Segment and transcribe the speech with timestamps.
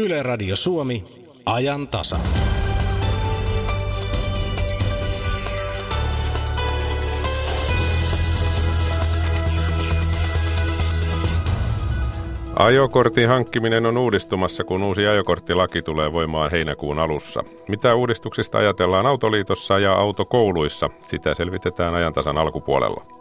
[0.00, 1.04] Yle Radio Suomi,
[1.46, 2.18] ajan tasa.
[12.56, 17.42] Ajokortin hankkiminen on uudistumassa, kun uusi ajokorttilaki tulee voimaan heinäkuun alussa.
[17.68, 20.90] Mitä uudistuksista ajatellaan Autoliitossa ja autokouluissa?
[21.06, 23.17] Sitä selvitetään ajantasan alkupuolella.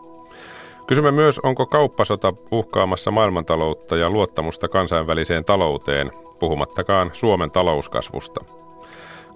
[0.88, 8.46] Kysymme myös, onko kauppasota uhkaamassa maailmantaloutta ja luottamusta kansainväliseen talouteen, puhumattakaan Suomen talouskasvusta.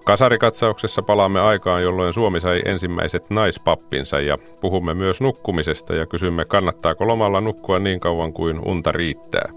[0.04, 7.08] Kasarikatsauksessa palaamme aikaan, jolloin Suomi sai ensimmäiset naispappinsa ja puhumme myös nukkumisesta ja kysymme, kannattaako
[7.08, 9.48] lomalla nukkua niin kauan kuin unta riittää.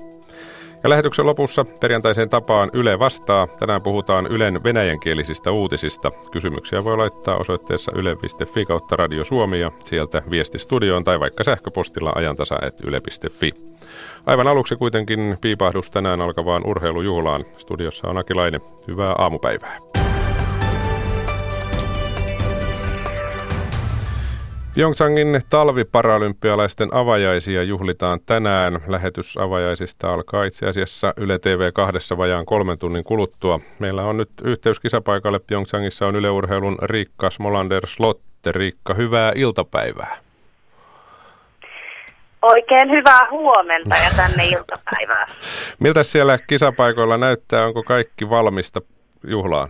[0.86, 3.48] Ja lähetyksen lopussa perjantaiseen tapaan Yle vastaa.
[3.48, 6.12] Tänään puhutaan Ylen venäjänkielisistä uutisista.
[6.32, 12.12] Kysymyksiä voi laittaa osoitteessa yle.fi kautta Radio Suomi ja sieltä viesti studioon tai vaikka sähköpostilla
[12.16, 13.52] ajantasa.yle.fi.
[14.26, 17.46] Aivan aluksi kuitenkin piipahdus tänään alkavaan urheilujuhlaan.
[17.58, 18.62] Studiossa on Akilainen.
[18.88, 20.05] Hyvää aamupäivää.
[24.76, 28.79] Pyeongchangin talviparalympialaisten avajaisia juhlitaan tänään.
[28.87, 33.59] Lähetys avajaisista alkaa itse asiassa Yle TV kahdessa vajaan kolmen tunnin kuluttua.
[33.79, 35.40] Meillä on nyt yhteys kisapaikalle.
[35.40, 38.51] Pyeongchangissa on Yle Urheilun Riikka Smolander Slotte.
[38.51, 40.18] Riikka, hyvää iltapäivää.
[42.41, 45.27] Oikein hyvää huomenta ja tänne iltapäivää.
[45.79, 47.65] Miltä siellä kisapaikoilla näyttää?
[47.65, 48.81] Onko kaikki valmista
[49.27, 49.70] juhlaan?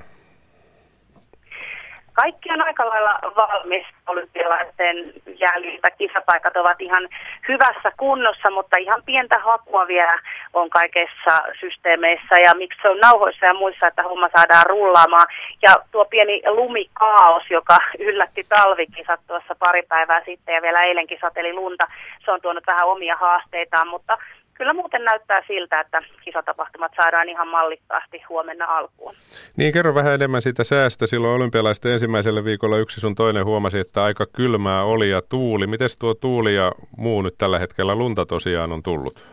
[2.15, 4.95] Kaikki on aika lailla valmis olympialaisten
[5.39, 5.91] jäljiltä.
[5.91, 7.09] Kisapaikat ovat ihan
[7.47, 10.19] hyvässä kunnossa, mutta ihan pientä hakua vielä
[10.53, 15.27] on kaikessa systeemeissä ja miksi se on nauhoissa ja muissa, että homma saadaan rullaamaan.
[15.61, 21.53] Ja tuo pieni lumikaos, joka yllätti talvikisat tuossa pari päivää sitten ja vielä eilenkin sateli
[21.53, 21.87] lunta,
[22.25, 24.17] se on tuonut vähän omia haasteitaan, mutta
[24.55, 29.15] kyllä muuten näyttää siltä, että kisatapahtumat saadaan ihan mallikkaasti huomenna alkuun.
[29.57, 31.07] Niin, kerro vähän enemmän siitä säästä.
[31.07, 35.67] Silloin olympialaisten ensimmäisellä viikolla yksi sun toinen huomasi, että aika kylmää oli ja tuuli.
[35.67, 39.25] Miten tuo tuuli ja muu nyt tällä hetkellä lunta tosiaan on tullut?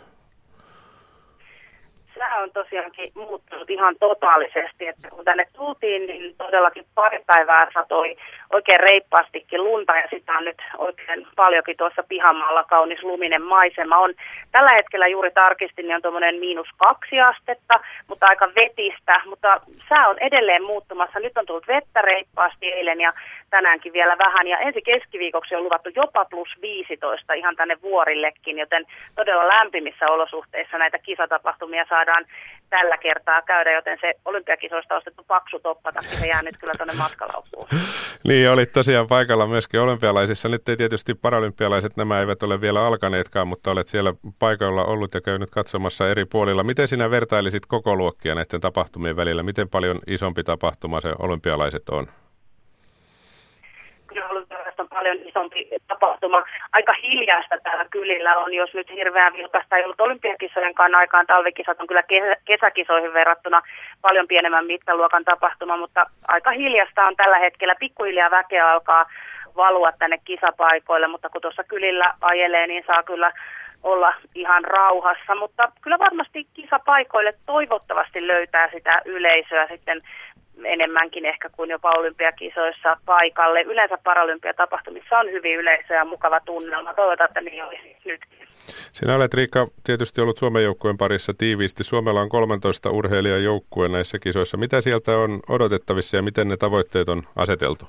[2.19, 3.42] Sää on tosiaankin muuttunut
[3.73, 8.17] ihan totaalisesti, että kun tänne tultiin, niin todellakin pari päivää satoi
[8.53, 13.99] oikein reippaastikin lunta ja sitä on nyt oikein paljonkin tuossa pihamaalla kaunis luminen maisema.
[13.99, 14.15] On
[14.53, 17.75] tällä hetkellä juuri tarkistin, niin on tuommoinen miinus kaksi astetta,
[18.09, 21.21] mutta aika vetistä, mutta sää on edelleen muuttumassa.
[21.21, 23.13] Nyt on tullut vettä reippaasti eilen ja
[23.57, 28.87] tänäänkin vielä vähän ja ensi keskiviikoksi on luvattu jopa plus 15 ihan tänne vuorillekin, joten
[29.15, 32.25] todella lämpimissä olosuhteissa näitä kisatapahtumia saadaan
[32.71, 37.69] tällä kertaa käydä, joten se olympiakisoista ostettu paksu toppatakki, se jää nyt kyllä tuonne matkalaukkuun.
[38.29, 40.49] Niin, olit tosiaan paikalla myöskin olympialaisissa.
[40.49, 45.21] Nyt ei tietysti paralympialaiset, nämä eivät ole vielä alkaneetkaan, mutta olet siellä paikalla ollut ja
[45.21, 46.65] käynyt katsomassa eri puolilla.
[46.65, 49.43] Miten sinä vertailisit koko luokkia näiden tapahtumien välillä?
[49.43, 52.07] Miten paljon isompi tapahtuma se olympialaiset on?
[55.03, 56.43] On paljon isompi tapahtuma.
[56.73, 61.27] Aika hiljaista täällä kylillä on, jos nyt hirveän vilkasta ei ollut olympiakisojen aikaan.
[61.27, 62.03] Talvikisat on kyllä
[62.45, 63.63] kesäkisoihin verrattuna
[64.03, 67.75] paljon pienemmän mittaluokan tapahtuma, mutta aika hiljasta on tällä hetkellä.
[67.79, 69.07] Pikkuhiljaa väkeä alkaa
[69.57, 73.33] valua tänne kisapaikoille, mutta kun tuossa kylillä ajelee, niin saa kyllä
[73.83, 80.03] olla ihan rauhassa, mutta kyllä varmasti kisapaikoille toivottavasti löytää sitä yleisöä sitten
[80.65, 83.63] enemmänkin ehkä kuin jopa olympiakisoissa paikalle.
[83.63, 86.95] Yleensä paralympiatapahtumissa on hyvin yleisö ja mukava tunnelma.
[86.95, 88.47] Toivotaan, että niin olisi nytkin.
[88.93, 91.85] Sinä olet Riikka tietysti ollut Suomen joukkueen parissa tiiviisti.
[91.85, 94.57] Suomella on 13 urheilijajoukkue näissä kisoissa.
[94.57, 97.85] Mitä sieltä on odotettavissa ja miten ne tavoitteet on aseteltu?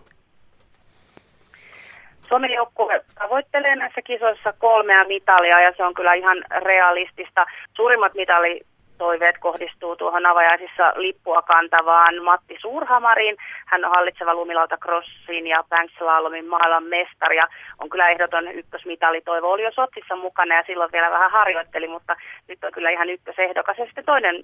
[2.28, 7.46] Suomen joukkue tavoittelee näissä kisoissa kolmea mitalia ja se on kyllä ihan realistista.
[7.75, 8.62] Suurimmat mitali
[9.03, 13.38] toiveet kohdistuu tuohon avajaisissa lippua kantavaan Matti Suurhamariin.
[13.66, 17.47] Hän on hallitseva lumilauta crossin ja Bankslallomin maailman mestari ja
[17.81, 19.52] on kyllä ehdoton ykkösmitalitoivo.
[19.52, 22.16] Oli jo Sotsissa mukana ja silloin vielä vähän harjoitteli, mutta
[22.47, 23.78] nyt on kyllä ihan ykkösehdokas.
[23.78, 24.35] Ja sitten toinen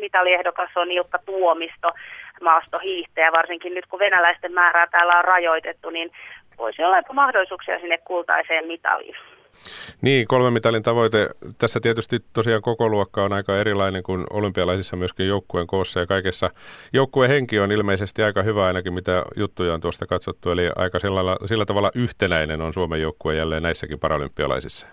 [0.00, 1.88] mitaliehdokas on Ilkka Tuomisto,
[2.40, 3.32] maastohiihtäjä.
[3.32, 6.10] Varsinkin nyt kun venäläisten määrää täällä on rajoitettu, niin
[6.58, 9.35] voisi olla mahdollisuuksia sinne kultaiseen mitaliin.
[10.02, 11.30] Niin, kolmen mitalin tavoite.
[11.58, 16.50] Tässä tietysti tosiaan koko luokka on aika erilainen kuin olympialaisissa myöskin joukkueen koossa ja kaikessa.
[16.92, 20.50] Joukkueen henki on ilmeisesti aika hyvä ainakin, mitä juttuja on tuosta katsottu.
[20.50, 24.86] Eli aika sillä, sillä tavalla yhtenäinen on Suomen joukkue jälleen näissäkin paralympialaisissa.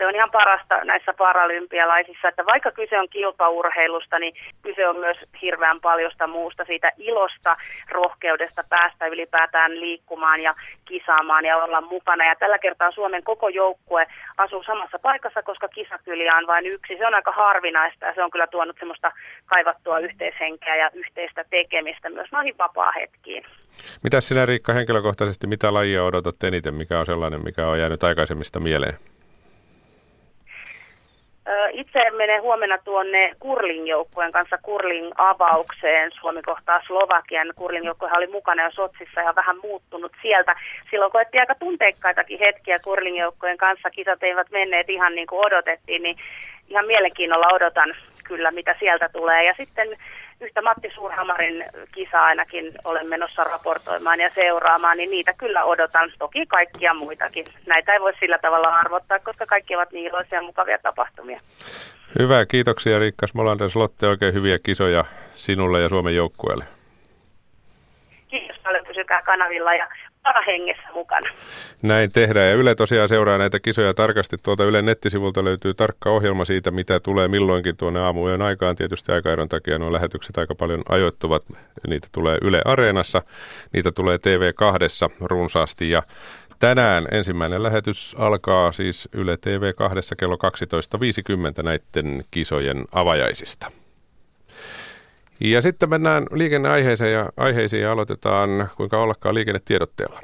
[0.00, 5.16] Se on ihan parasta näissä paralympialaisissa, että vaikka kyse on kilpaurheilusta, niin kyse on myös
[5.42, 7.56] hirveän paljosta muusta siitä ilosta,
[7.90, 10.54] rohkeudesta päästä ylipäätään liikkumaan ja
[10.84, 12.24] kisaamaan ja olla mukana.
[12.24, 14.06] Ja tällä kertaa Suomen koko joukkue
[14.36, 16.96] asuu samassa paikassa, koska kisakyliä on vain yksi.
[16.98, 19.12] Se on aika harvinaista ja se on kyllä tuonut semmoista
[19.46, 23.44] kaivattua yhteishenkeä ja yhteistä tekemistä myös noihin vapaa-hetkiin.
[24.04, 28.60] Mitä sinä Riikka henkilökohtaisesti, mitä lajia odotat eniten, mikä on sellainen, mikä on jäänyt aikaisemmista
[28.60, 28.94] mieleen?
[31.72, 36.10] Itse menen huomenna tuonne Kurling-joukkueen kanssa Kurling-avaukseen.
[36.20, 37.52] Suomi kohtaa Slovakian.
[37.56, 40.56] Kurling-joukkuehan oli mukana jo Sotsissa ja vähän muuttunut sieltä.
[40.90, 43.90] Silloin koettiin aika tunteikkaitakin hetkiä Kurling-joukkueen kanssa.
[43.90, 46.16] Kisat eivät menneet ihan niin kuin odotettiin, niin
[46.68, 47.94] ihan mielenkiinnolla odotan
[48.24, 49.44] kyllä, mitä sieltä tulee.
[49.44, 49.88] Ja sitten
[50.40, 51.64] yhtä Matti Suurhamarin
[51.94, 56.12] kisaa ainakin olen menossa raportoimaan ja seuraamaan, niin niitä kyllä odotan.
[56.18, 57.44] Toki kaikkia muitakin.
[57.66, 61.38] Näitä ei voi sillä tavalla arvottaa, koska kaikki ovat niin iloisia ja mukavia tapahtumia.
[62.18, 64.06] Hyvä, kiitoksia Riikka Smolander Slotte.
[64.06, 66.64] Oikein hyviä kisoja sinulle ja Suomen joukkueelle.
[68.28, 69.88] Kiitos paljon, pysykää kanavilla ja
[70.46, 71.30] hengessä mukana.
[71.82, 74.36] Näin tehdään ja Yle tosiaan seuraa näitä kisoja tarkasti.
[74.42, 78.76] Tuolta Ylen nettisivulta löytyy tarkka ohjelma siitä, mitä tulee milloinkin tuonne aamujen aikaan.
[78.76, 81.42] Tietysti aikaeron takia nuo lähetykset aika paljon ajoittuvat.
[81.88, 83.22] Niitä tulee Yle Areenassa,
[83.72, 86.02] niitä tulee TV2 runsaasti ja
[86.60, 90.38] Tänään ensimmäinen lähetys alkaa siis Yle TV2 kello
[91.56, 93.70] 12.50 näiden kisojen avajaisista.
[95.40, 100.20] Ja sitten mennään liikenneaiheeseen ja aiheisiin ja aloitetaan kuinka ollakaan liikennetiedotteella.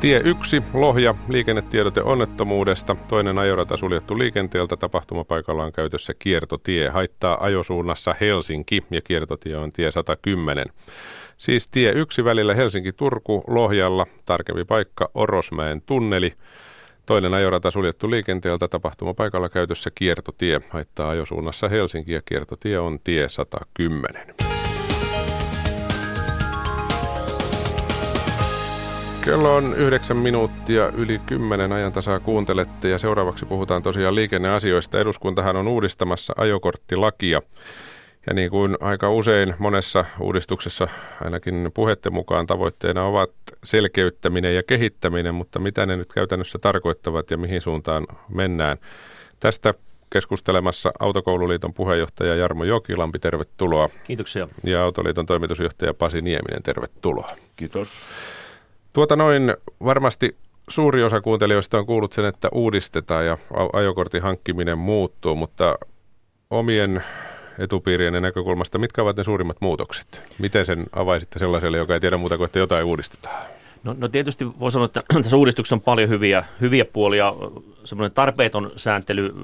[0.00, 2.96] Tie 1, Lohja, liikennetiedote onnettomuudesta.
[3.08, 4.76] Toinen ajorata suljettu liikenteeltä.
[4.76, 6.88] Tapahtumapaikalla on käytössä kiertotie.
[6.88, 10.66] Haittaa ajosuunnassa Helsinki ja kiertotie on tie 110.
[11.38, 14.06] Siis tie 1 välillä Helsinki-Turku Lohjalla.
[14.24, 16.32] Tarkempi paikka Orosmäen tunneli.
[17.06, 20.60] Toinen ajorata suljettu liikenteeltä tapahtumapaikalla käytössä kiertotie.
[20.70, 24.34] Haittaa ajosuunnassa Helsinki ja kiertotie on tie 110.
[29.24, 35.00] Kello on yhdeksän minuuttia yli kymmenen ajan tasaa kuuntelette ja seuraavaksi puhutaan tosiaan liikenneasioista.
[35.00, 37.42] Eduskuntahan on uudistamassa ajokorttilakia.
[38.26, 40.88] Ja niin kuin aika usein monessa uudistuksessa,
[41.24, 43.30] ainakin puhette mukaan tavoitteena ovat
[43.64, 48.78] selkeyttäminen ja kehittäminen, mutta mitä ne nyt käytännössä tarkoittavat ja mihin suuntaan mennään.
[49.40, 49.74] Tästä
[50.10, 53.88] keskustelemassa Autokoululiiton puheenjohtaja Jarmo Jokilampi, tervetuloa.
[54.04, 54.48] Kiitoksia.
[54.64, 57.30] Ja Autoliiton toimitusjohtaja Pasi Nieminen, tervetuloa.
[57.56, 58.06] Kiitos.
[58.92, 59.54] Tuota noin
[59.84, 60.36] varmasti
[60.68, 63.38] suuri osa kuuntelijoista on kuullut sen, että uudistetaan ja
[63.72, 65.78] ajokortin hankkiminen muuttuu, mutta
[66.50, 67.04] omien
[67.58, 70.22] etupiirien näkökulmasta, mitkä ovat ne suurimmat muutokset?
[70.38, 73.44] Miten sen avaisitte sellaiselle, joka ei tiedä muuta kuin, että jotain uudistetaan?
[73.84, 77.34] No, no tietysti voi sanoa, että tässä uudistuksessa on paljon hyviä, hyviä puolia.
[77.84, 79.34] Semmoinen tarpeeton sääntely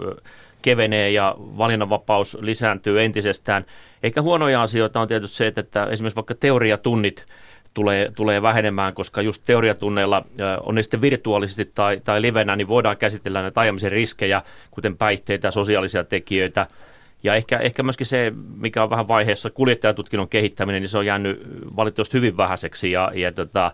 [0.62, 3.64] kevenee ja valinnanvapaus lisääntyy entisestään.
[4.02, 7.26] Eikä huonoja asioita on tietysti se, että esimerkiksi vaikka teoriatunnit
[7.74, 10.24] tulee, tulee vähenemään, koska just teoriatunneilla,
[10.62, 15.50] on ne sitten virtuaalisesti tai, tai livenä, niin voidaan käsitellä näitä ajamisen riskejä, kuten päihteitä,
[15.50, 16.66] sosiaalisia tekijöitä–
[17.22, 21.42] ja ehkä, ehkä myöskin se, mikä on vähän vaiheessa kuljettajatutkinnon kehittäminen, niin se on jäänyt
[21.76, 22.90] valitettavasti hyvin vähäiseksi.
[22.90, 23.72] Ja, ja tota,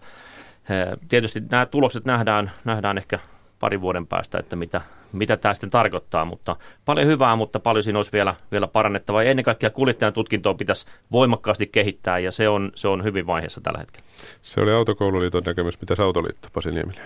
[1.08, 3.18] tietysti nämä tulokset nähdään, nähdään ehkä
[3.60, 4.80] parin vuoden päästä, että mitä,
[5.12, 9.22] mitä tämä sitten tarkoittaa, mutta paljon hyvää, mutta paljon siinä olisi vielä, vielä parannettavaa.
[9.22, 13.60] Ja ennen kaikkea kuljettajan tutkintoa pitäisi voimakkaasti kehittää, ja se on, se on hyvin vaiheessa
[13.60, 14.06] tällä hetkellä.
[14.42, 15.80] Se oli Autokoululiiton näkemys.
[15.80, 17.02] Mitä Autoliitto, Pasi Nieminen?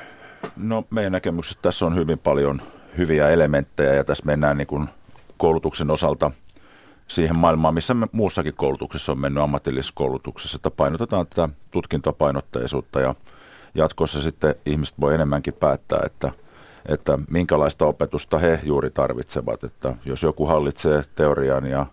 [0.57, 2.62] No meidän näkemyksessä tässä on hyvin paljon
[2.99, 4.88] hyviä elementtejä, ja tässä mennään niin kuin–
[5.40, 6.30] koulutuksen osalta
[7.09, 13.14] siihen maailmaan, missä me muussakin koulutuksessa on mennyt ammatillisessa koulutuksessa, että painotetaan tätä tutkintopainotteisuutta ja
[13.75, 16.32] jatkossa sitten ihmiset voi enemmänkin päättää, että,
[16.87, 19.64] että minkälaista opetusta he juuri tarvitsevat.
[19.64, 21.87] Että jos joku hallitsee teorian ja,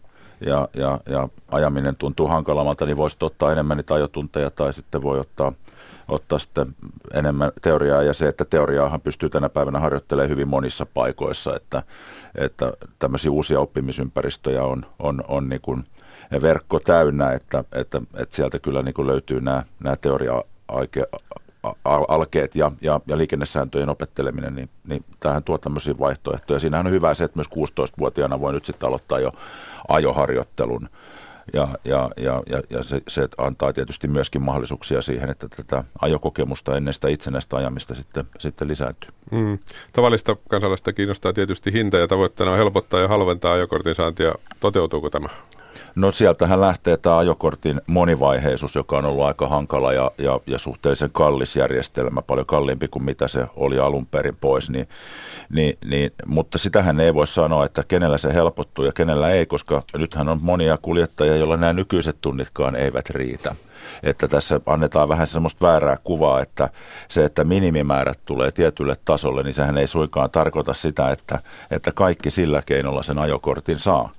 [0.45, 5.19] ja, ja, ja ajaminen tuntuu hankalammalta, niin voisi ottaa enemmän niitä ajotunteja tai sitten voi
[5.19, 5.51] ottaa–
[6.07, 6.67] ottaa sitten
[7.13, 11.83] enemmän teoriaa ja se, että teoriaahan pystyy tänä päivänä harjoittelemaan hyvin monissa paikoissa, että,
[12.35, 15.83] että tämmöisiä uusia oppimisympäristöjä on, on, on niin kuin
[16.41, 20.43] verkko täynnä, että, että, että sieltä kyllä niin kuin löytyy nämä, nämä teoria
[22.07, 26.59] alkeet ja, ja, ja liikennesääntöjen opetteleminen, niin, niin tähän tuo tämmöisiä vaihtoehtoja.
[26.59, 29.31] Siinähän on hyvä se, että myös 16-vuotiaana voi nyt sitten aloittaa jo
[29.87, 30.89] ajoharjoittelun
[31.53, 36.77] ja, ja, ja, ja, ja se, se antaa tietysti myöskin mahdollisuuksia siihen, että tätä ajokokemusta
[36.77, 39.09] ennen sitä itsenäistä ajamista sitten, sitten lisääntyy.
[39.31, 39.59] Mm.
[39.93, 44.35] Tavallista kansalaista kiinnostaa tietysti hinta ja tavoitteena on helpottaa ja halventaa ajokortin saantia.
[44.59, 45.29] Toteutuuko tämä?
[45.97, 51.09] No sieltähän lähtee tämä ajokortin monivaiheisuus, joka on ollut aika hankala ja, ja, ja suhteellisen
[51.11, 54.69] kallis järjestelmä, paljon kalliimpi kuin mitä se oli alun perin pois.
[54.69, 54.87] Niin,
[55.49, 59.83] niin, niin, mutta sitähän ei voi sanoa, että kenellä se helpottuu ja kenellä ei, koska
[59.97, 63.55] nythän on monia kuljettajia, joilla nämä nykyiset tunnitkaan eivät riitä
[64.03, 66.69] että tässä annetaan vähän semmoista väärää kuvaa, että
[67.07, 71.39] se, että minimimäärät tulee tietylle tasolle, niin sehän ei suinkaan tarkoita sitä, että,
[71.71, 74.11] että kaikki sillä keinolla sen ajokortin saa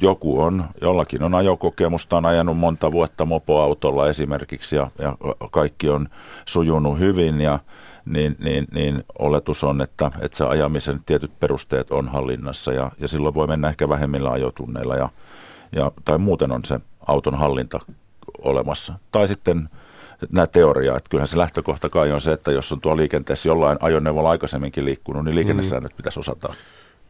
[0.00, 5.16] joku on, jollakin on ajokokemusta, on ajanut monta vuotta mopoautolla esimerkiksi ja, ja
[5.50, 6.08] kaikki on
[6.44, 7.58] sujunut hyvin ja
[8.04, 13.08] niin, niin, niin oletus on, että, että se ajamisen tietyt perusteet on hallinnassa ja, ja
[13.08, 15.08] silloin voi mennä ehkä vähemmillä ajotunneilla ja,
[15.72, 17.80] ja, tai muuten on se auton hallinta
[18.42, 18.94] olemassa.
[19.12, 19.68] Tai sitten
[20.32, 23.78] nämä teoriaa, että kyllähän se lähtökohta kai on se, että jos on tuo liikenteessä jollain
[23.80, 25.96] ajoneuvolla aikaisemmin liikkunut, niin liikennesäännöt mm.
[25.96, 26.54] pitäisi osata.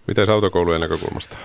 [0.07, 1.37] Miten autokoulujen näkökulmasta?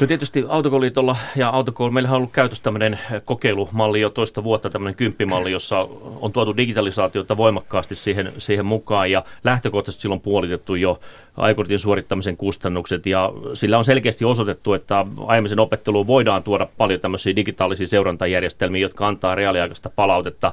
[0.00, 4.94] No tietysti Autokoululiitolla ja autokoulu, meillähän on ollut käytössä tämmöinen kokeilumalli jo toista vuotta, tämmöinen
[4.94, 5.88] kymppimalli, jossa
[6.20, 11.00] on tuotu digitalisaatiota voimakkaasti siihen, siihen mukaan ja lähtökohtaisesti silloin puolitettu jo
[11.36, 17.36] ajokortin suorittamisen kustannukset ja sillä on selkeästi osoitettu, että aiemmisen opetteluun voidaan tuoda paljon tämmöisiä
[17.36, 20.52] digitaalisia seurantajärjestelmiä, jotka antaa reaaliaikaista palautetta.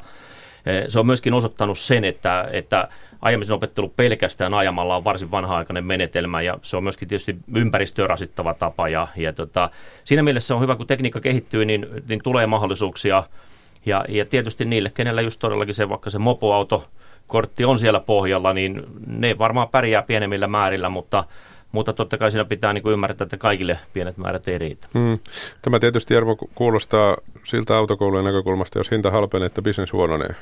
[0.88, 2.88] Se on myöskin osoittanut sen, että, että
[3.22, 8.54] aiemmin opettelu pelkästään ajamalla on varsin vanha-aikainen menetelmä ja se on myöskin tietysti ympäristöä rasittava
[8.54, 9.70] tapa ja, ja tota,
[10.04, 13.24] siinä mielessä on hyvä, kun tekniikka kehittyy, niin, niin tulee mahdollisuuksia
[13.86, 16.86] ja, ja tietysti niille, kenellä just todellakin se vaikka se mopoauto
[17.28, 21.24] kortti on siellä pohjalla, niin ne varmaan pärjää pienemmillä määrillä, mutta
[21.72, 24.88] mutta totta kai siinä pitää niin kuin ymmärtää, että kaikille pienet määrät ei riitä.
[24.94, 25.20] Hmm.
[25.62, 30.36] Tämä tietysti Jarmo kuulostaa siltä autokoulujen näkökulmasta, jos hinta halpenee, että bisnes huononee.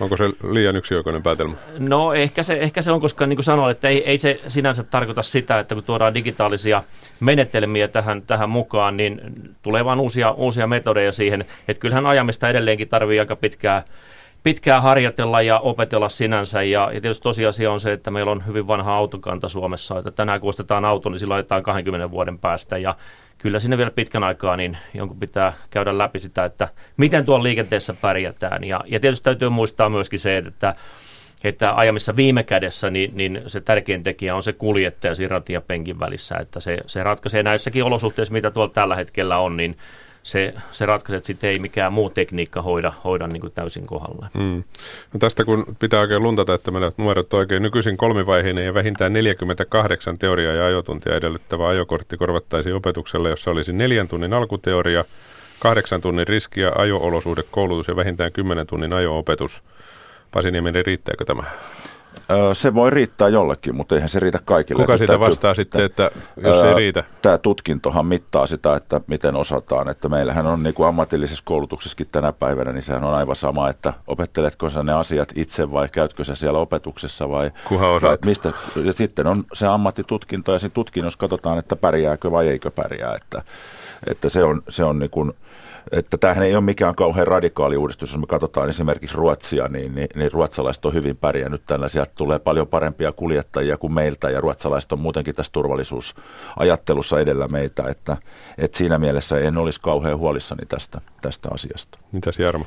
[0.00, 1.54] Onko se liian yksioikoinen päätelmä?
[1.78, 4.82] No ehkä se, ehkä se on, koska niin kuin sanoin, että ei, ei se sinänsä
[4.82, 6.82] tarkoita sitä, että kun tuodaan digitaalisia
[7.20, 9.20] menetelmiä tähän, tähän mukaan, niin
[9.62, 11.40] tulee vaan uusia, uusia metodeja siihen.
[11.68, 13.82] Että kyllähän ajamista edelleenkin tarvii aika pitkää
[14.42, 16.62] pitkään harjoitella ja opetella sinänsä.
[16.62, 19.98] Ja, ja tietysti tosiasia on se, että meillä on hyvin vanha autokanta Suomessa.
[19.98, 22.78] Että tänään kun ostetaan auto, niin sillä laitetaan 20 vuoden päästä.
[22.78, 22.94] Ja
[23.38, 27.94] kyllä sinne vielä pitkän aikaa niin jonkun pitää käydä läpi sitä, että miten tuolla liikenteessä
[27.94, 28.64] pärjätään.
[28.64, 30.74] Ja, ja tietysti täytyy muistaa myöskin se, että
[31.44, 35.60] että ajamissa viime kädessä niin, niin se tärkein tekijä on se kuljettaja siinä ratin ja
[35.60, 39.76] penkin välissä, että se, se ratkaisee näissäkin olosuhteissa, mitä tuolla tällä hetkellä on, niin
[40.28, 44.26] se, se ratkaisee, että sitten ei mikään muu tekniikka hoida, hoida niin kuin täysin kohdalle.
[44.34, 44.64] Mm.
[45.12, 50.18] No tästä kun pitää oikein luntata, että menet numerot oikein, nykyisin kolmivaiheinen ja vähintään 48
[50.18, 55.04] teoria- ja ajotuntia edellyttävä ajokortti korvattaisiin opetukselle, jossa olisi neljän tunnin alkuteoria,
[55.60, 59.62] kahdeksan tunnin riski- ja ajo-olosuhdekoulutus ja vähintään 10 tunnin ajo-opetus.
[60.30, 61.42] Pasi Nieminen, riittääkö tämä?
[62.52, 64.82] Se voi riittää jollekin, mutta eihän se riitä kaikille.
[64.82, 67.04] Kuka sitä vastaa sitten, että jos ei riitä?
[67.22, 69.88] Tämä tutkintohan mittaa sitä, että miten osataan.
[69.88, 73.92] Että meillähän on niin kuin ammatillisessa koulutuksessakin tänä päivänä, niin sehän on aivan sama, että
[74.06, 77.50] opetteletko sä ne asiat itse vai käytkö sä siellä opetuksessa vai,
[78.02, 78.52] vai mistä.
[78.84, 83.14] Ja sitten on se ammattitutkinto ja siinä tutkinnossa katsotaan, että pärjääkö vai eikö pärjää.
[83.14, 83.42] Että,
[84.10, 85.32] että se on, se on niin kuin,
[85.92, 88.10] että tämähän ei ole mikään kauhean radikaali uudistus.
[88.10, 91.88] Jos me katsotaan esimerkiksi Ruotsia, niin, niin, niin ruotsalaiset on hyvin pärjännyt tällä.
[91.88, 97.88] Sieltä tulee paljon parempia kuljettajia kuin meiltä ja ruotsalaiset on muutenkin tässä turvallisuusajattelussa edellä meitä.
[97.88, 98.16] Että,
[98.58, 101.98] että siinä mielessä en olisi kauhean huolissani tästä, tästä asiasta.
[102.12, 102.64] Mitäs Jarmo?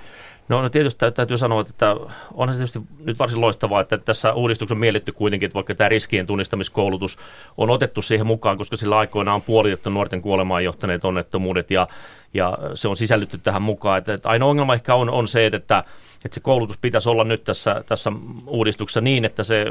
[0.50, 1.96] No, no tietysti täytyy sanoa, että
[2.34, 5.90] onhan se tietysti nyt varsin loistavaa, että tässä uudistuksessa on mielletty kuitenkin, että vaikka tämä
[5.90, 7.18] riskien tunnistamiskoulutus
[7.58, 11.88] on otettu siihen mukaan, koska sillä aikoina on puolitettu nuorten kuolemaan johtaneet onnettomuudet ja,
[12.34, 13.98] ja se on sisällytty tähän mukaan.
[13.98, 15.84] Että, että ainoa ongelma ehkä on, on se, että,
[16.26, 18.12] että se koulutus pitäisi olla nyt tässä, tässä
[18.48, 19.66] uudistuksessa niin, että se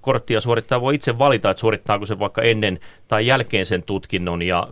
[0.00, 4.68] korttia suorittaa voi itse valita, että suorittaako se vaikka ennen tai jälkeen sen tutkinnon ja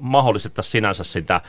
[0.00, 1.40] mahdollistettaisiin sinänsä sitä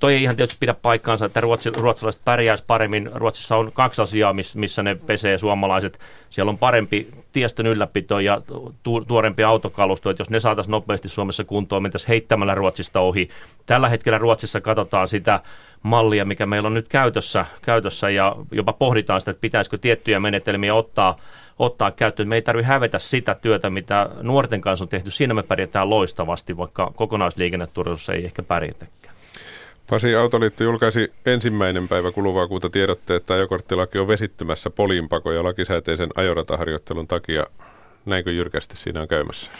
[0.00, 3.10] Toi ei ihan tietysti pidä paikkaansa, että ruotsi, ruotsalaiset pärjäisi paremmin.
[3.14, 5.98] Ruotsissa on kaksi asiaa, missä ne pesee suomalaiset.
[6.30, 8.40] Siellä on parempi tiestön ylläpito ja
[8.82, 13.28] tu, tuorempi autokalusto, että jos ne saataisiin nopeasti Suomessa kuntoon, mentäisiin heittämällä Ruotsista ohi.
[13.66, 15.40] Tällä hetkellä Ruotsissa katsotaan sitä
[15.82, 20.74] mallia, mikä meillä on nyt käytössä, käytössä ja jopa pohditaan sitä, että pitäisikö tiettyjä menetelmiä
[20.74, 21.16] ottaa
[21.58, 22.28] ottaa käyttöön.
[22.28, 25.10] Me ei tarvitse hävetä sitä työtä, mitä nuorten kanssa on tehty.
[25.10, 29.17] Siinä me pärjätään loistavasti, vaikka kokonaisliikenneturvallisuus ei ehkä pärjätäkään.
[29.90, 36.08] Pasi Autoliitto julkaisi ensimmäinen päivä kuluvaa kuuta tiedotteet, että ajokorttilaki on vesittymässä poliinpako ja lakisääteisen
[36.14, 37.46] ajorataharjoittelun takia.
[38.06, 39.50] Näinkö jyrkästi siinä on käymässä?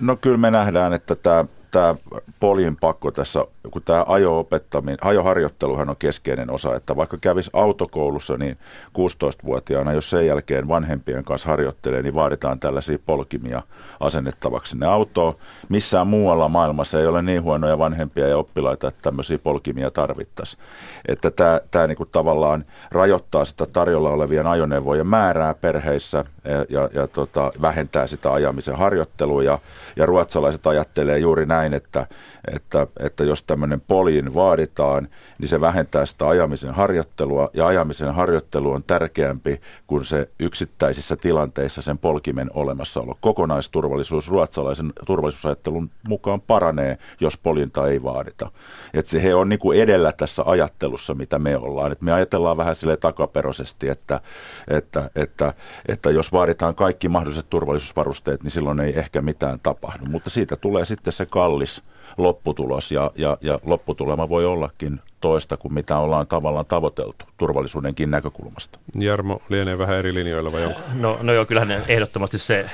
[0.00, 1.94] No kyllä me nähdään, että tämä, tämä
[2.40, 8.58] poliin pakko tässä kun tämä ajo-opettaminen, ajoharjoitteluhan on keskeinen osa, että vaikka kävisi autokoulussa, niin
[8.98, 13.62] 16-vuotiaana, jos sen jälkeen vanhempien kanssa harjoittelee, niin vaaditaan tällaisia polkimia
[14.00, 15.34] asennettavaksi sinne autoon.
[15.68, 20.62] Missään muualla maailmassa ei ole niin huonoja vanhempia ja oppilaita, että tämmöisiä polkimia tarvittaisiin.
[21.08, 26.88] Että tämä, tämä niin kuin tavallaan rajoittaa sitä tarjolla olevien ajoneuvojen määrää perheissä ja, ja,
[26.94, 29.42] ja tota, vähentää sitä ajamisen harjoittelua.
[29.42, 29.58] Ja,
[29.96, 32.06] ja ruotsalaiset ajattelee juuri näin, että,
[32.54, 35.08] että, että jos tämmöinen poliin vaaditaan,
[35.38, 41.82] niin se vähentää sitä ajamisen harjoittelua, ja ajamisen harjoittelu on tärkeämpi kuin se yksittäisissä tilanteissa
[41.82, 43.18] sen polkimen olemassaolo.
[43.20, 48.50] Kokonaisturvallisuus ruotsalaisen turvallisuusajattelun mukaan paranee, jos polinta ei vaadita.
[48.94, 51.92] Että he on niin kuin edellä tässä ajattelussa, mitä me ollaan.
[51.92, 54.20] Et me ajatellaan vähän sille takaperosesti, että,
[54.68, 55.54] että, että,
[55.88, 60.04] että jos vaaditaan kaikki mahdolliset turvallisuusvarusteet, niin silloin ei ehkä mitään tapahdu.
[60.04, 61.82] Mutta siitä tulee sitten se kallis
[62.18, 68.78] lopputulos ja, ja, ja lopputulema voi ollakin toista kuin mitä ollaan tavallaan tavoiteltu turvallisuudenkin näkökulmasta.
[69.00, 70.80] Jarmo lienee vähän eri linjoilla vai onko?
[70.94, 72.70] No, no joo, kyllähän ehdottomasti se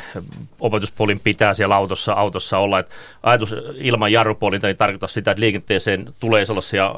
[0.60, 2.78] opetuspolin pitää siellä autossa, autossa olla.
[2.78, 6.94] Että ajatus ilman jarrupolinta niin tarkoittaa sitä, että liikenteeseen tulee sellaisia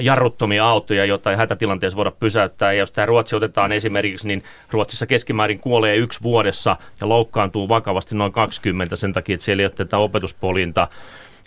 [0.00, 2.72] jarruttomia autoja, joita ei hätätilanteessa voida pysäyttää.
[2.72, 8.14] Ja jos tämä Ruotsi otetaan esimerkiksi, niin Ruotsissa keskimäärin kuolee yksi vuodessa ja loukkaantuu vakavasti
[8.14, 10.88] noin 20 sen takia, että siellä ei ole tätä opetuspolinta.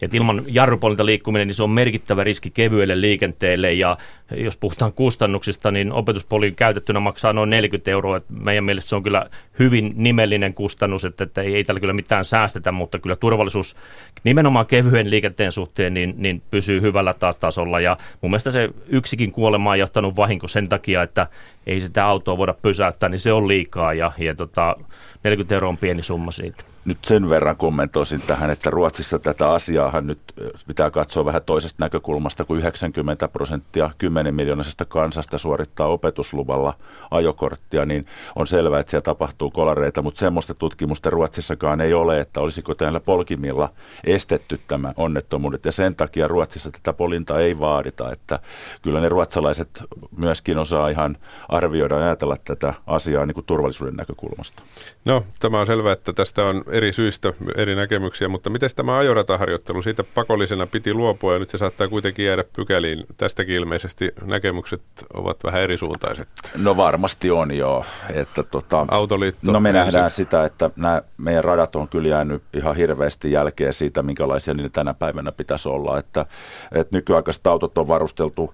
[0.03, 3.97] Et ilman jarrupolinta liikkuminen niin se on merkittävä riski kevyelle liikenteelle ja
[4.35, 8.17] jos puhutaan kustannuksista, niin opetuspolin käytettynä maksaa noin 40 euroa.
[8.17, 11.93] Et meidän mielestä se on kyllä hyvin nimellinen kustannus, että, että ei, ei tällä kyllä
[11.93, 13.75] mitään säästetä, mutta kyllä turvallisuus
[14.23, 19.71] nimenomaan kevyen liikenteen suhteen niin, niin pysyy hyvällä tasolla ja mun mielestä se yksikin kuolema
[19.71, 21.27] on johtanut vahinko sen takia, että
[21.67, 24.75] ei sitä autoa voida pysäyttää, niin se on liikaa ja, ja tota,
[25.23, 26.63] 40 euroa on pieni summa siitä.
[26.85, 30.19] Nyt sen verran kommentoisin tähän, että Ruotsissa tätä asiaahan nyt
[30.67, 36.73] pitää katsoa vähän toisesta näkökulmasta, kun 90 prosenttia 10 miljoonasesta kansasta suorittaa opetusluvalla
[37.11, 42.41] ajokorttia, niin on selvää, että siellä tapahtuu kolareita, mutta semmoista tutkimusta Ruotsissakaan ei ole, että
[42.41, 43.69] olisiko täällä polkimilla
[44.03, 48.39] estetty tämä onnettomuudet, ja sen takia Ruotsissa tätä polinta ei vaadita, että
[48.81, 49.83] kyllä ne ruotsalaiset
[50.17, 51.17] myöskin osaa ihan
[51.49, 54.63] arvioida ja ajatella tätä asiaa niin kuin turvallisuuden näkökulmasta.
[55.05, 59.81] No, tämä on selvää, että tästä on eri syistä eri näkemyksiä, mutta miten tämä ajorataharjoittelu,
[59.81, 63.03] siitä pakollisena piti luopua ja nyt se saattaa kuitenkin jäädä pykäliin.
[63.17, 64.81] Tästäkin ilmeisesti näkemykset
[65.13, 66.27] ovat vähän erisuuntaiset.
[66.57, 67.85] No varmasti on joo.
[68.13, 69.51] Että tota, Autoliitto.
[69.51, 70.15] No me nähdään ensin.
[70.25, 74.93] sitä, että nämä meidän radat on kyllä jäänyt ihan hirveästi jälkeen siitä, minkälaisia niitä tänä
[74.93, 75.99] päivänä pitäisi olla.
[75.99, 76.25] Että,
[76.71, 78.53] että nykyaikaiset autot on varusteltu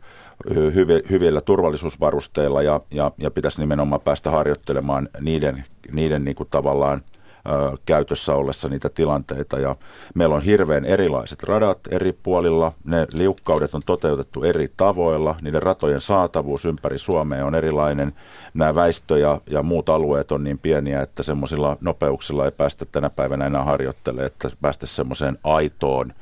[1.09, 7.01] hyvillä turvallisuusvarusteilla ja, ja, ja pitäisi nimenomaan päästä harjoittelemaan niiden, niiden niin kuin tavallaan
[7.85, 9.59] käytössä ollessa niitä tilanteita.
[9.59, 9.75] Ja
[10.15, 12.71] meillä on hirveän erilaiset radat eri puolilla.
[12.83, 15.35] Ne liukkaudet on toteutettu eri tavoilla.
[15.41, 18.13] Niiden ratojen saatavuus ympäri Suomea on erilainen.
[18.53, 23.09] Nämä väistö ja, ja muut alueet on niin pieniä, että semmoisilla nopeuksilla ei päästä tänä
[23.09, 26.13] päivänä enää harjoittelemaan, että päästä semmoiseen aitoon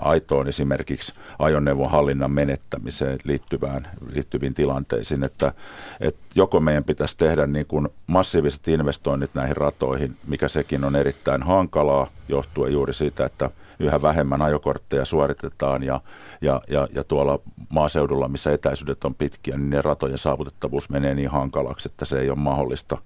[0.00, 5.52] aitoon esimerkiksi ajoneuvon hallinnan menettämiseen liittyvään, liittyviin tilanteisiin, että,
[6.00, 11.42] että joko meidän pitäisi tehdä niin kuin massiiviset investoinnit näihin ratoihin, mikä sekin on erittäin
[11.42, 16.00] hankalaa johtuen juuri siitä, että yhä vähemmän ajokortteja suoritetaan ja,
[16.40, 21.30] ja, ja, ja tuolla maaseudulla, missä etäisyydet on pitkiä, niin ne ratojen saavutettavuus menee niin
[21.30, 22.98] hankalaksi, että se ei ole mahdollista,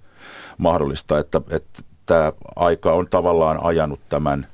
[0.57, 4.47] mahdollista että, että tämä aika on tavallaan ajanut tämän,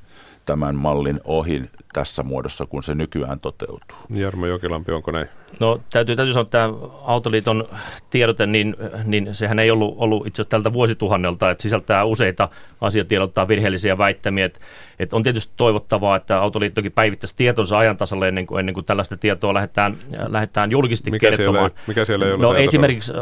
[0.45, 3.97] tämän mallin ohi tässä muodossa, kun se nykyään toteutuu.
[4.09, 5.27] Jarmo Jokilampi, onko näin?
[5.59, 7.67] No täytyy, täytyy sanoa, että tämä Autoliiton
[8.09, 12.49] tiedote, niin, niin sehän ei ollut, ollut itse asiassa tältä vuosituhannelta, että sisältää useita
[12.81, 14.45] asiatiedottaa virheellisiä väittämiä.
[14.45, 14.59] Että,
[14.99, 19.53] että on tietysti toivottavaa, että Autoliittokin päivittäisi tietonsa ajantasalle ennen kuin, ennen kuin tällaista tietoa
[19.53, 21.71] lähdetään, lähdetään julkisesti mikä kertomaan.
[21.71, 23.13] Siellä, mikä siellä ei ole no esimerkiksi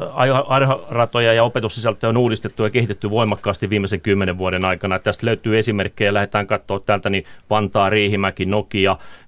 [0.47, 4.95] ajoratoja ja opetussisältöjä on uudistettu ja kehitetty voimakkaasti viimeisen kymmenen vuoden aikana.
[4.95, 8.62] Että tästä löytyy esimerkkejä, lähdetään katsoa täältä niin Vantaa, Riihimäki, Nokia,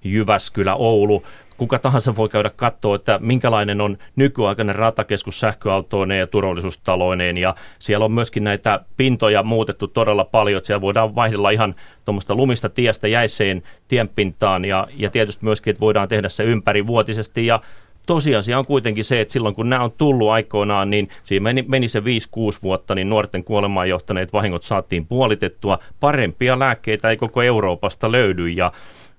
[0.04, 1.22] Jyväskylä, Oulu,
[1.56, 7.36] kuka tahansa voi käydä katsoa, että minkälainen on nykyaikainen ratakeskus sähköautoineen ja turvallisuustaloineen.
[7.36, 12.34] Ja siellä on myöskin näitä pintoja muutettu todella paljon, että siellä voidaan vaihdella ihan tuommoista
[12.34, 17.60] lumista tiestä jäiseen tienpintaan ja, ja tietysti myöskin, että voidaan tehdä se ympärivuotisesti ja
[18.06, 21.88] tosiasia on kuitenkin se, että silloin kun nämä on tullut aikoinaan, niin siinä meni, meni
[21.88, 22.02] se 5-6
[22.62, 25.78] vuotta, niin nuorten kuolemaan johtaneet vahingot saatiin puolitettua.
[26.00, 28.72] Parempia lääkkeitä ei koko Euroopasta löydy ja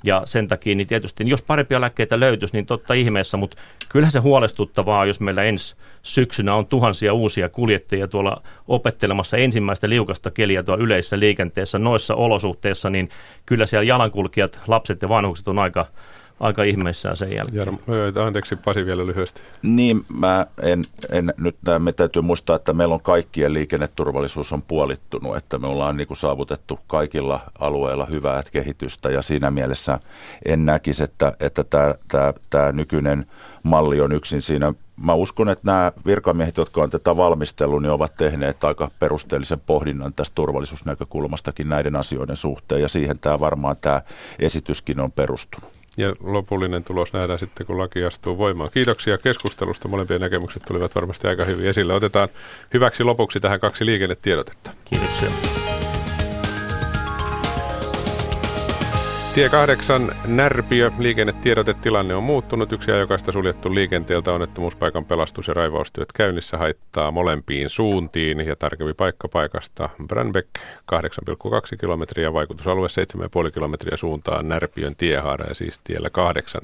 [0.03, 3.57] ja sen takia niin tietysti, jos parempia lääkkeitä löytyisi, niin totta ihmeessä, mutta
[3.89, 10.31] kyllähän se huolestuttavaa, jos meillä ensi syksynä on tuhansia uusia kuljettajia tuolla opettelemassa ensimmäistä liukasta
[10.31, 13.09] keliä tuolla yleisessä liikenteessä noissa olosuhteissa, niin
[13.45, 15.85] kyllä siellä jalankulkijat, lapset ja vanhukset on aika
[16.39, 17.57] aika ihmeissään sen jälkeen.
[17.57, 17.79] Jarmo,
[18.25, 19.41] anteeksi Pasi vielä lyhyesti.
[19.61, 25.37] Niin, mä en, en nyt me täytyy muistaa, että meillä on kaikkien liikenneturvallisuus on puolittunut,
[25.37, 29.99] että me ollaan niin kuin saavutettu kaikilla alueilla hyvää kehitystä ja siinä mielessä
[30.45, 33.25] en näkisi, että, että tämä, tämä, tämä nykyinen
[33.63, 34.73] malli on yksin siinä.
[35.03, 40.13] Mä uskon, että nämä virkamiehet, jotka on tätä valmistellut, niin ovat tehneet aika perusteellisen pohdinnan
[40.13, 44.01] tästä turvallisuusnäkökulmastakin näiden asioiden suhteen ja siihen tämä varmaan tämä
[44.39, 45.76] esityskin on perustunut.
[45.97, 48.69] Ja lopullinen tulos nähdään sitten, kun laki astuu voimaan.
[48.73, 49.87] Kiitoksia keskustelusta.
[49.87, 51.93] Molempien näkemykset tulivat varmasti aika hyvin esille.
[51.93, 52.29] Otetaan
[52.73, 54.71] hyväksi lopuksi tähän kaksi liikennetiedotetta.
[54.85, 55.29] Kiitoksia.
[59.37, 60.91] Tie 8 Närpiö.
[60.99, 62.71] Liikennetiedotetilanne on muuttunut.
[62.71, 68.39] Yksi ajokaista suljettu liikenteeltä onnettomuuspaikan pelastus- ja raivaustyöt käynnissä haittaa molempiin suuntiin.
[68.39, 70.47] Ja tarkempi paikka paikasta Brandbeck
[70.85, 76.61] 8,2 kilometriä, vaikutusalue 7,5 kilometriä suuntaan Närpiön tiehaara ja siis tiellä 8.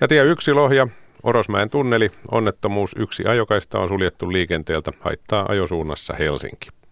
[0.00, 0.88] Ja tie 1 Lohja.
[1.22, 2.94] Orosmäen tunneli, onnettomuus.
[2.98, 6.83] Yksi ajokaista on suljettu liikenteeltä, haittaa ajosuunnassa Helsinki.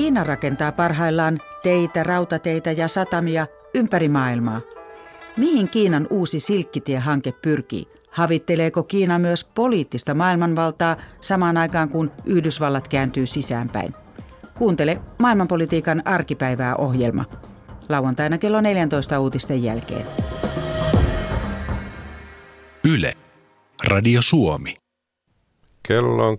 [0.00, 4.60] Kiina rakentaa parhaillaan teitä, rautateitä ja satamia ympäri maailmaa.
[5.36, 7.88] Mihin Kiinan uusi silkkitie-hanke pyrkii?
[8.10, 13.94] Havitteleeko Kiina myös poliittista maailmanvaltaa samaan aikaan kun Yhdysvallat kääntyy sisäänpäin?
[14.58, 17.24] Kuuntele maailmanpolitiikan arkipäivää ohjelma.
[17.88, 20.06] Lauantaina kello 14 uutisten jälkeen.
[22.84, 23.14] Yle.
[23.84, 24.76] Radio Suomi.
[25.88, 26.36] Kello on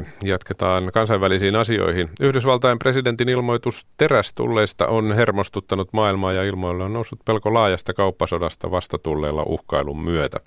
[0.00, 0.06] 10.23.
[0.24, 2.10] Jatketaan kansainvälisiin asioihin.
[2.20, 9.42] Yhdysvaltain presidentin ilmoitus terästulleista on hermostuttanut maailmaa ja ilmoille on noussut pelko laajasta kauppasodasta vastatulleilla
[9.46, 10.40] uhkailun myötä.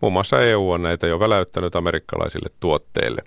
[0.00, 3.22] Muun muassa EU on näitä jo väläyttänyt amerikkalaisille tuotteille.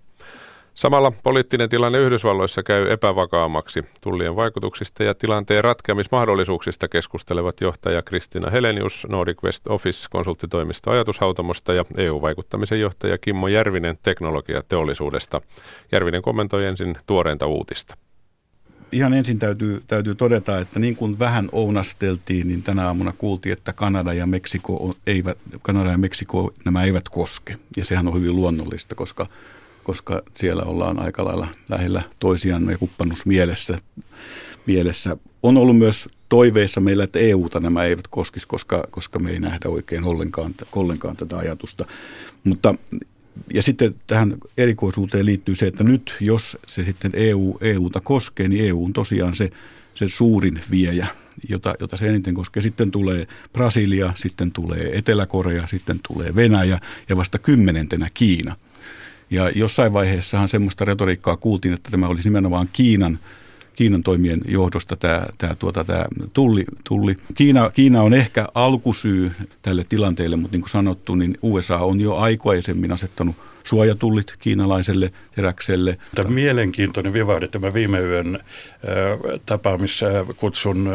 [0.76, 3.86] Samalla poliittinen tilanne Yhdysvalloissa käy epävakaammaksi.
[4.02, 11.86] Tullien vaikutuksista ja tilanteen ratkeamismahdollisuuksista keskustelevat johtaja Kristina Helenius Nordic West Office konsulttitoimisto ajatushautomosta ja
[11.98, 15.42] EU-vaikuttamisen johtaja Kimmo Järvinen teknologiateollisuudesta.
[15.92, 17.98] Järvinen kommentoi ensin tuoreinta uutista.
[18.92, 23.74] Ihan ensin täytyy, täytyy todeta, että niin kuin vähän ounasteltiin, niin tänä aamuna kuultiin, että
[23.74, 27.58] Kanada ja Meksiko eivät, Kanada ja Meksiko nämä eivät koske.
[27.78, 29.28] Ja sehän on hyvin luonnollista, koska
[29.84, 33.78] koska siellä ollaan aika lailla lähellä toisiaan ja kumppanuus mielessä.
[34.66, 35.18] mielessä.
[35.44, 39.70] On ollut myös toiveissa meillä, että EUta nämä eivät koskisi, koska, koska me ei nähdä
[39.70, 41.86] oikein ollenkaan, ollenkaan tätä ajatusta.
[42.44, 42.76] Mutta
[43.54, 48.66] ja sitten tähän erikoisuuteen liittyy se, että nyt jos se sitten EU, EUta koskee, niin
[48.66, 49.50] EU on tosiaan se,
[49.96, 51.08] se suurin viejä,
[51.50, 52.64] jota, jota se eniten koskee.
[52.64, 58.56] Sitten tulee Brasilia, sitten tulee Etelä-Korea, sitten tulee Venäjä ja vasta kymmenentenä Kiina.
[59.34, 63.20] Ja jossain vaiheessahan semmoista retoriikkaa kuultiin, että tämä olisi nimenomaan Kiinan
[63.76, 66.66] Kiinan toimien johdosta tämä, tämä, tuota, tämä tulli.
[66.84, 67.16] tulli.
[67.36, 72.16] Kiina, Kiina on ehkä alkusyy tälle tilanteelle, mutta niin kuin sanottu, niin USA on jo
[72.16, 75.98] aikaisemmin asettanut suojatullit kiinalaiselle teräkselle.
[76.16, 78.40] Tämä mielenkiintoinen vivahde, tämä viime yön
[79.46, 80.06] tapaamissa
[80.38, 80.90] kutsun,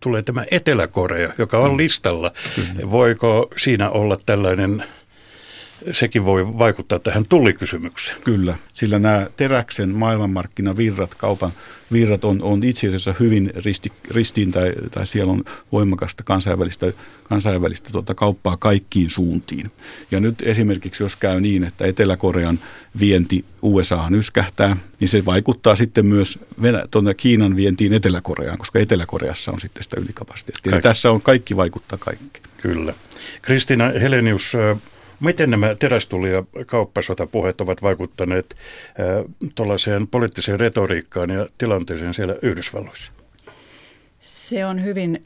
[0.00, 2.32] tulee tämä Etelä-Korea, joka on listalla.
[2.54, 2.90] Kyllä.
[2.90, 4.84] Voiko siinä olla tällainen
[5.92, 8.18] sekin voi vaikuttaa tähän tullikysymykseen.
[8.24, 11.52] Kyllä, sillä nämä teräksen maailmanmarkkinavirrat, kaupan
[11.92, 16.92] virrat on, on itse asiassa hyvin risti, ristiin tai, tai siellä on voimakasta kansainvälistä,
[17.24, 19.70] kansainvälistä tuota kauppaa kaikkiin suuntiin.
[20.10, 22.58] Ja nyt esimerkiksi jos käy niin, että Etelä-Korean
[23.00, 29.52] vienti USAhan yskähtää, niin se vaikuttaa sitten myös Venä, tuonne Kiinan vientiin Etelä-Koreaan, koska Etelä-Koreassa
[29.52, 30.80] on sitten sitä ylikapasiteettia.
[30.80, 32.40] Tässä on kaikki vaikuttaa kaikki.
[32.56, 32.94] Kyllä.
[33.42, 34.52] Kristina Helenius,
[35.20, 43.12] Miten nämä terästuli- ja kauppasotapuheet ovat vaikuttaneet äh, tuollaiseen poliittiseen retoriikkaan ja tilanteeseen siellä Yhdysvalloissa?
[44.20, 45.24] Se on hyvin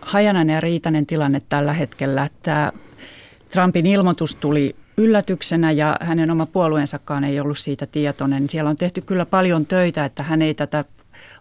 [0.00, 2.28] hajanainen ja riitainen tilanne tällä hetkellä.
[2.42, 2.72] Tämä
[3.52, 8.48] Trumpin ilmoitus tuli yllätyksenä ja hänen oma puolueensakaan ei ollut siitä tietoinen.
[8.48, 10.84] Siellä on tehty kyllä paljon töitä, että hän ei tätä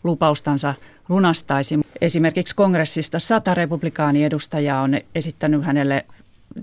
[0.04, 0.74] lupaustansa
[1.10, 1.80] lunastaisi.
[2.02, 6.06] Esimerkiksi kongressista sata republikaaniedustajaa on esittänyt hänelle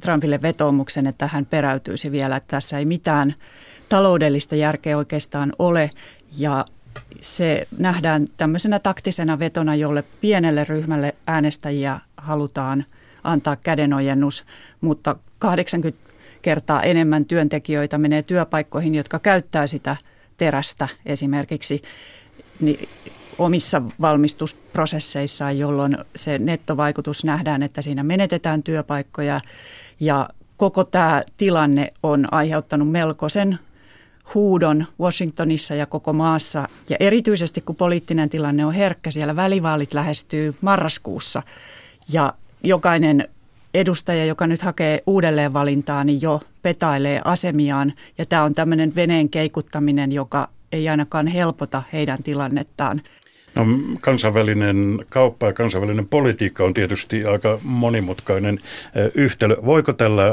[0.01, 3.35] Trumpille vetoomuksen, että hän peräytyisi vielä, että tässä ei mitään
[3.89, 5.91] taloudellista järkeä oikeastaan ole.
[6.39, 6.65] Ja
[7.21, 12.85] se nähdään tämmöisenä taktisena vetona, jolle pienelle ryhmälle äänestäjiä halutaan
[13.25, 14.45] antaa kädenojennus,
[14.81, 16.09] mutta 80
[16.43, 19.97] kertaa enemmän työntekijöitä menee työpaikkoihin, jotka käyttää sitä
[20.37, 21.83] terästä esimerkiksi.
[22.61, 22.89] Niin
[23.39, 29.41] omissa valmistusprosesseissaan, jolloin se nettovaikutus nähdään, että siinä menetetään työpaikkoja
[30.01, 33.59] ja koko tämä tilanne on aiheuttanut melkoisen
[34.35, 36.69] huudon Washingtonissa ja koko maassa.
[36.89, 41.43] Ja erityisesti kun poliittinen tilanne on herkkä, siellä välivaalit lähestyy marraskuussa
[42.13, 43.29] ja jokainen
[43.75, 47.93] edustaja, joka nyt hakee uudelleen valintaa, niin jo petailee asemiaan.
[48.19, 53.03] Ja tämä on tämmöinen veneen keikuttaminen, joka ei ainakaan helpota heidän tilannettaan.
[53.55, 53.67] No,
[54.01, 58.61] kansainvälinen kauppa ja kansainvälinen politiikka on tietysti aika monimutkainen
[59.15, 59.57] yhtälö.
[59.65, 60.25] Voiko tällä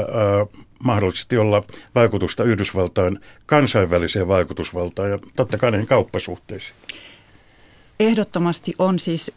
[0.84, 1.62] mahdollisesti olla
[1.94, 6.76] vaikutusta Yhdysvaltain kansainväliseen vaikutusvaltaan ja totta kai näihin kauppasuhteisiin?
[8.00, 9.32] Ehdottomasti on siis,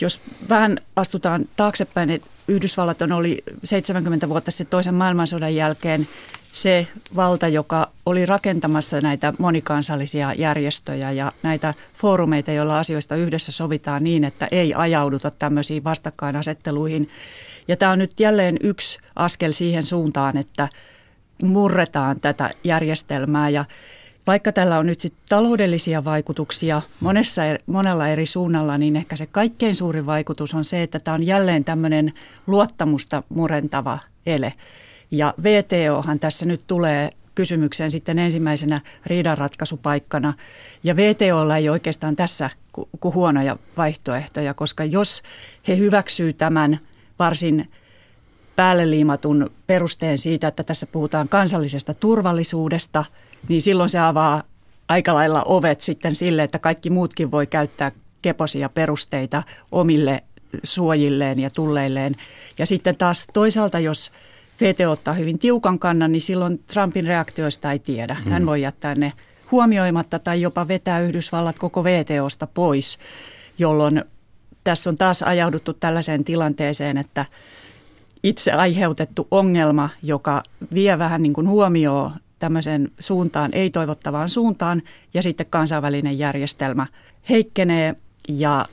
[0.00, 6.08] jos vähän astutaan taaksepäin, että Yhdysvallat on oli 70 vuotta sitten toisen maailmansodan jälkeen
[6.56, 14.04] se valta, joka oli rakentamassa näitä monikansallisia järjestöjä ja näitä foorumeita, joilla asioista yhdessä sovitaan
[14.04, 17.08] niin, että ei ajauduta tämmöisiin vastakkainasetteluihin.
[17.68, 20.68] Ja tämä on nyt jälleen yksi askel siihen suuntaan, että
[21.42, 23.64] murretaan tätä järjestelmää ja
[24.26, 29.74] vaikka tällä on nyt sit taloudellisia vaikutuksia monessa, monella eri suunnalla, niin ehkä se kaikkein
[29.74, 32.12] suurin vaikutus on se, että tämä on jälleen tämmöinen
[32.46, 34.52] luottamusta murentava ele.
[35.10, 40.34] Ja VTOhan tässä nyt tulee kysymykseen sitten ensimmäisenä riidanratkaisupaikkana.
[40.84, 42.50] Ja VTOlla ei oikeastaan tässä
[43.00, 45.22] kuin huonoja vaihtoehtoja, koska jos
[45.68, 46.80] he hyväksyy tämän
[47.18, 47.70] varsin
[48.56, 53.04] päälle liimatun perusteen siitä, että tässä puhutaan kansallisesta turvallisuudesta,
[53.48, 54.42] niin silloin se avaa
[54.88, 57.92] aika lailla ovet sitten sille, että kaikki muutkin voi käyttää
[58.22, 59.42] keposia perusteita
[59.72, 60.22] omille
[60.62, 62.16] suojilleen ja tulleilleen.
[62.58, 64.10] Ja sitten taas toisaalta, jos
[64.60, 68.16] VT ottaa hyvin tiukan kannan, niin silloin Trumpin reaktioista ei tiedä.
[68.30, 69.12] Hän voi jättää ne
[69.52, 72.98] huomioimatta tai jopa vetää Yhdysvallat koko VTOsta pois,
[73.58, 74.04] jolloin
[74.64, 77.24] tässä on taas ajauduttu tällaiseen tilanteeseen, että
[78.22, 80.42] itse aiheutettu ongelma, joka
[80.74, 84.82] vie vähän niin kuin huomioon tämmöiseen suuntaan, ei toivottavaan suuntaan,
[85.14, 86.86] ja sitten kansainvälinen järjestelmä
[87.28, 87.94] heikkenee
[88.28, 88.66] ja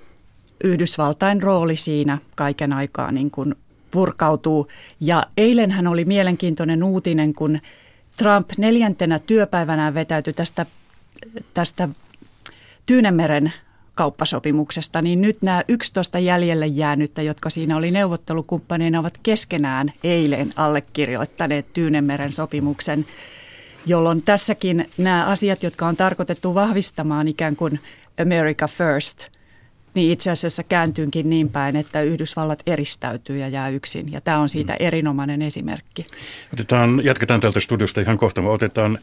[0.63, 3.55] Yhdysvaltain rooli siinä kaiken aikaa niin kuin
[3.93, 4.67] purkautuu.
[4.99, 7.59] Ja eilenhän oli mielenkiintoinen uutinen, kun
[8.17, 10.65] Trump neljäntenä työpäivänä vetäytyi tästä,
[11.53, 11.89] tästä
[12.85, 13.53] Tyynemeren
[13.95, 21.73] kauppasopimuksesta, niin nyt nämä 11 jäljelle jäänyttä, jotka siinä oli neuvottelukumppaneina, ovat keskenään eilen allekirjoittaneet
[21.73, 23.05] Tyynemeren sopimuksen,
[23.85, 27.79] jolloin tässäkin nämä asiat, jotka on tarkoitettu vahvistamaan ikään kuin
[28.21, 29.27] America First–
[29.95, 34.11] niin itse asiassa kääntyykin niin päin, että Yhdysvallat eristäytyy ja jää yksin.
[34.11, 34.85] Ja tämä on siitä mm.
[34.85, 36.05] erinomainen esimerkki.
[36.53, 38.41] Otetaan, jatketaan tältä studiosta ihan kohta.
[38.41, 38.99] Me otetaan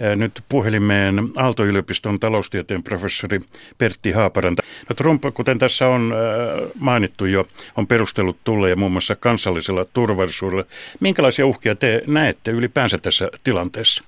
[0.00, 3.40] ää, nyt puhelimeen Aalto-yliopiston taloustieteen professori
[3.78, 4.62] Pertti Haaparanta.
[4.88, 9.84] No Trump, kuten tässä on ää, mainittu jo, on perustellut tulle ja muun muassa kansallisella
[9.84, 10.64] turvallisuudella.
[11.00, 14.04] Minkälaisia uhkia te näette ylipäänsä tässä tilanteessa?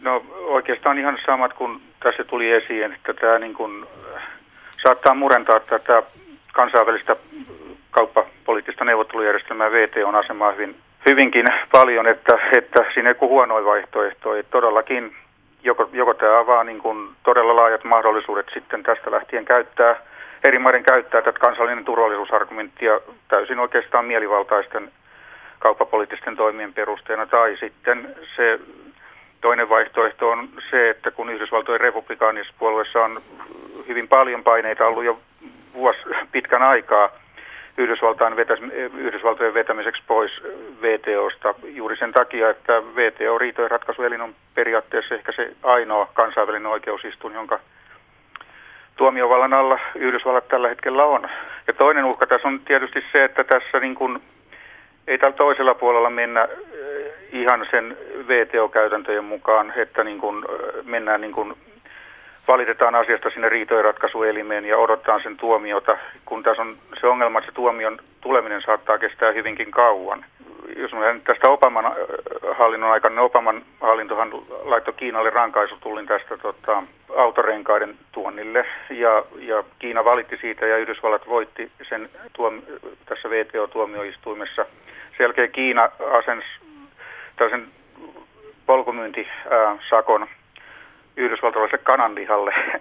[0.00, 3.86] No oikeastaan ihan samat kuin tässä tuli esiin, että tämä niin kuin
[4.82, 6.02] saattaa murentaa tätä
[6.52, 7.16] kansainvälistä
[7.90, 10.76] kauppapoliittista neuvottelujärjestelmää VTOn asemaa hyvin,
[11.10, 14.34] hyvinkin paljon, että, että siinä ei huonoin vaihtoehto.
[14.34, 15.16] Että todellakin
[15.62, 19.96] joko, joko tämä avaa niin kuin todella laajat mahdollisuudet sitten tästä lähtien käyttää,
[20.44, 24.92] eri maiden käyttää tätä kansallinen turvallisuusargumenttia täysin oikeastaan mielivaltaisten
[25.58, 28.60] kauppapoliittisten toimien perusteena, tai sitten se
[29.42, 33.20] toinen vaihtoehto on se, että kun Yhdysvaltojen republikaanisessa puolueessa on
[33.88, 35.20] hyvin paljon paineita ollut jo
[35.74, 35.98] vuosi
[36.32, 37.10] pitkän aikaa
[37.78, 38.58] Yhdysvaltain vetäs,
[38.96, 40.32] Yhdysvaltojen vetämiseksi pois
[40.82, 47.34] VTOsta juuri sen takia, että VTO riitojen ratkaisuelin on periaatteessa ehkä se ainoa kansainvälinen oikeusistuin,
[47.34, 47.58] jonka
[48.96, 51.28] tuomiovallan alla Yhdysvallat tällä hetkellä on.
[51.66, 54.22] Ja toinen uhka tässä on tietysti se, että tässä niin kuin,
[55.06, 57.96] ei tällä toisella puolella mennä eh, ihan sen
[58.28, 61.54] VTO-käytäntöjen mukaan, että niin kuin, eh, mennään niin kuin
[62.48, 67.50] valitetaan asiasta sinne riitojen ratkaisuelimeen ja odotetaan sen tuomiota, kun tässä on se ongelma, että
[67.50, 70.24] se tuomion tuleminen saattaa kestää hyvinkin kauan.
[70.76, 71.96] Jos mä tästä Obaman
[72.52, 74.30] hallinnon aikana, niin Obaman hallintohan
[74.64, 76.82] laittoi Kiinalle rankaisutullin tästä tota,
[77.16, 82.62] autorenkaiden tuonnille ja, ja Kiina valitti siitä ja Yhdysvallat voitti sen tuom-
[83.06, 84.66] tässä VTO-tuomioistuimessa.
[85.16, 86.46] Sen jälkeen Kiina asensi
[87.36, 87.68] tällaisen
[88.66, 90.26] polkumyyntisakon
[91.16, 92.54] yhdysvaltalaiselle kananlihalle,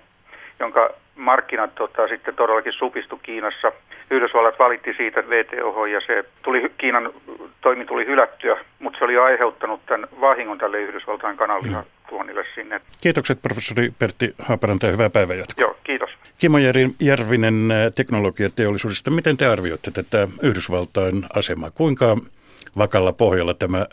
[0.60, 3.72] jonka markkinat tota, sitten todellakin supistu Kiinassa.
[4.10, 7.14] Yhdysvallat valitti siitä VTOH ja se tuli, Kiinan
[7.62, 12.82] toimi tuli hylättyä, mutta se oli aiheuttanut tämän vahingon tälle Yhdysvaltain kananlihatuonnille sinne.
[13.02, 15.62] Kiitokset professori Pertti Haaparanta ja hyvää päivänjatkoa.
[15.64, 16.10] Joo, kiitos.
[16.38, 16.58] Kimo
[17.00, 19.12] Järvinen teknologiateollisuudesta.
[19.12, 21.72] Miten te arvioitte tätä Yhdysvaltain asemaa?
[21.72, 22.18] Kuinka
[22.78, 23.86] vakalla pohjalla tämä ää,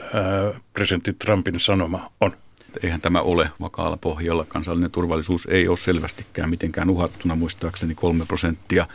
[0.73, 2.33] presidentti Trumpin sanoma on?
[2.83, 4.45] Eihän tämä ole vakaalla pohjalla.
[4.45, 7.35] Kansallinen turvallisuus ei ole selvästikään mitenkään uhattuna.
[7.35, 8.87] Muistaakseni kolme prosenttia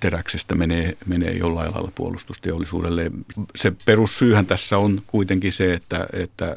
[0.00, 3.10] teräksestä menee, menee jollain lailla puolustusteollisuudelle.
[3.56, 6.56] Se perussyyhän tässä on kuitenkin se, että, että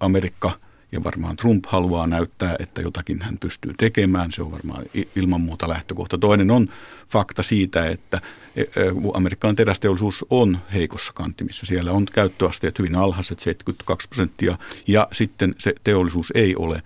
[0.00, 0.50] Amerikka–
[0.94, 4.32] ja varmaan Trump haluaa näyttää, että jotakin hän pystyy tekemään.
[4.32, 4.84] Se on varmaan
[5.16, 6.18] ilman muuta lähtökohta.
[6.18, 6.68] Toinen on
[7.08, 8.20] fakta siitä, että
[8.56, 8.66] e, e,
[9.14, 11.66] amerikkalainen terästeollisuus on heikossa kantimissa.
[11.66, 16.82] Siellä on käyttöasteet hyvin alhaiset, 72 prosenttia, ja sitten se teollisuus ei ole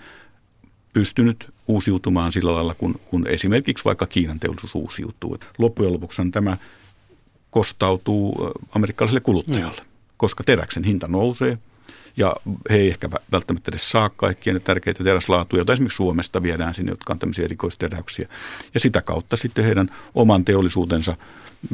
[0.92, 5.38] pystynyt uusiutumaan sillä lailla, kun, kun esimerkiksi vaikka Kiinan teollisuus uusiutuu.
[5.58, 6.56] Loppujen lopuksi tämä
[7.50, 9.82] kostautuu amerikkalaiselle kuluttajalle,
[10.16, 11.58] koska teräksen hinta nousee,
[12.18, 12.36] ja
[12.70, 16.92] he ei ehkä välttämättä edes saa kaikkia ne tärkeitä teräslaatuja, joita esimerkiksi Suomesta viedään sinne,
[16.92, 18.28] jotka on tämmöisiä erikoisteräyksiä.
[18.74, 21.16] Ja sitä kautta sitten heidän oman teollisuutensa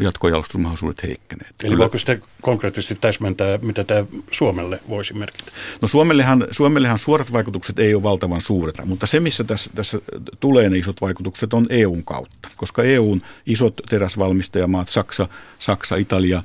[0.01, 1.55] jatkojalostusmahdollisuudet heikkeneet.
[1.65, 5.53] Eli voiko sitten konkreettisesti täsmentää, mitä tämä Suomelle voisi merkitä?
[5.83, 9.99] No Suomellehan, Suomellehan suorat vaikutukset ei ole valtavan suuret, mutta se, missä tässä, tässä
[10.41, 12.49] tulee ne isot vaikutukset, on EUn kautta.
[12.57, 16.43] Koska EUn isot teräsvalmistajamaat, Saksa, Saksa Italia,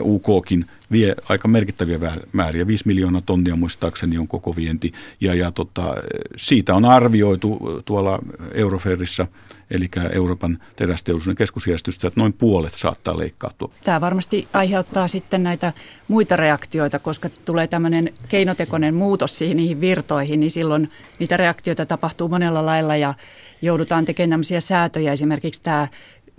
[0.00, 1.98] UKkin, vie aika merkittäviä
[2.32, 2.66] määriä.
[2.66, 4.92] 5 miljoonaa tonnia muistaakseni on koko vienti.
[5.20, 5.94] Ja, ja tota,
[6.36, 8.18] siitä on arvioitu tuolla
[8.54, 9.26] Euroferissa–
[9.70, 13.70] eli Euroopan terästeollisuuden keskusjärjestystä, että noin puolet saattaa leikkautua.
[13.84, 15.72] Tämä varmasti aiheuttaa sitten näitä
[16.08, 22.28] muita reaktioita, koska tulee tämmöinen keinotekoinen muutos siihen niihin virtoihin, niin silloin niitä reaktioita tapahtuu
[22.28, 23.14] monella lailla ja
[23.62, 25.12] joudutaan tekemään tämmöisiä säätöjä.
[25.12, 25.88] Esimerkiksi tämä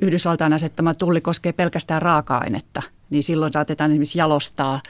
[0.02, 4.82] Yhdysvaltain asettama tulli koskee pelkästään raaka-ainetta, niin silloin saatetaan esimerkiksi jalostaa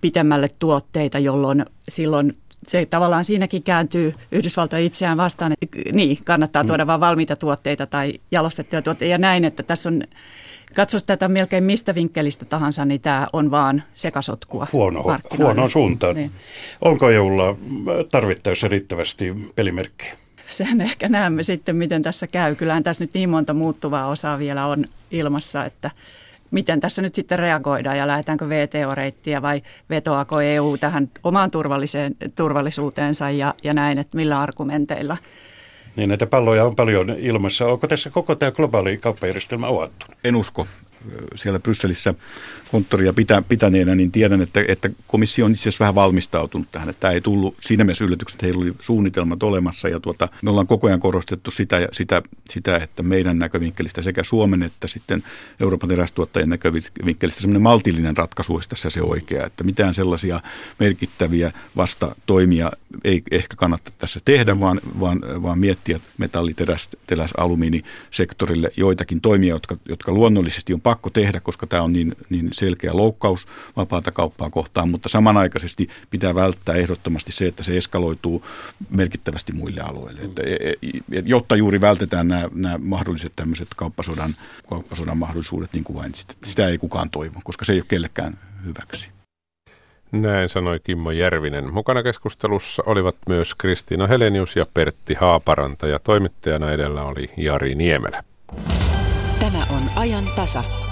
[0.00, 2.36] pitemmälle tuotteita, jolloin silloin
[2.68, 6.66] se tavallaan siinäkin kääntyy Yhdysvaltoja itseään vastaan, että niin, kannattaa mm.
[6.66, 6.86] tuoda mm.
[6.86, 10.02] vain valmiita tuotteita tai jalostettuja tuotteita ja näin, että tässä on
[10.74, 15.04] Katsos tätä melkein mistä vinkkelistä tahansa, niin tämä on vaan sekasotkua Huono,
[15.38, 16.14] huonoon suuntaan.
[16.14, 16.30] Niin.
[16.80, 17.56] Onko EUlla
[18.10, 20.16] tarvittaessa riittävästi pelimerkkejä?
[20.46, 22.54] Sen ehkä näemme sitten, miten tässä käy.
[22.54, 25.90] Kyllähän tässä nyt niin monta muuttuvaa osaa vielä on ilmassa, että
[26.50, 33.30] miten tässä nyt sitten reagoidaan ja lähdetäänkö VTO-reittiä vai vetoako EU tähän omaan turvalliseen, turvallisuuteensa
[33.30, 35.16] ja, ja näin, että millä argumenteilla.
[35.96, 37.66] Niin näitä palloja on paljon ilmassa.
[37.66, 40.06] Onko tässä koko tämä globaali kauppajärjestelmä avattu?
[40.24, 40.66] En usko
[41.34, 42.14] siellä Brysselissä
[42.70, 46.88] konttoria pitä, pitäneenä, niin tiedän, että, että komissio on itse asiassa vähän valmistautunut tähän.
[46.88, 50.66] Että tämä ei tullut siinä mielessä yllätykset, heillä oli suunnitelmat olemassa ja tuota, me ollaan
[50.66, 55.24] koko ajan korostettu sitä, sitä, sitä, että meidän näkövinkkelistä sekä Suomen että sitten
[55.60, 60.40] Euroopan terästuottajien näkövinkkelistä semmoinen maltillinen ratkaisu olisi tässä se oikea, että mitään sellaisia
[60.78, 62.70] merkittäviä vastatoimia
[63.04, 69.76] ei ehkä kannata tässä tehdä, vaan, vaan, vaan miettiä metalliteräs, teräs, alumiinisektorille joitakin toimia, jotka,
[69.88, 74.88] jotka luonnollisesti on pakko tehdä, koska tämä on niin, niin selkeä loukkaus vapaata kauppaa kohtaan,
[74.88, 78.46] mutta samanaikaisesti pitää välttää ehdottomasti se, että se eskaloituu
[78.90, 80.20] merkittävästi muille alueille.
[80.20, 84.36] Että, e, e, jotta juuri vältetään nämä, nämä mahdolliset tämmöiset kauppasodan,
[84.68, 86.12] kauppasodan mahdollisuudet, niin kuin vain
[86.44, 89.14] sitä ei kukaan toivo, koska se ei ole kellekään hyväksi.
[90.12, 91.74] Näin sanoi Kimmo Järvinen.
[91.74, 98.24] Mukana keskustelussa olivat myös Kristiina Helenius ja Pertti Haaparanta ja toimittajana edellä oli Jari Niemelä.
[99.40, 100.83] Tämä on ajan tasa.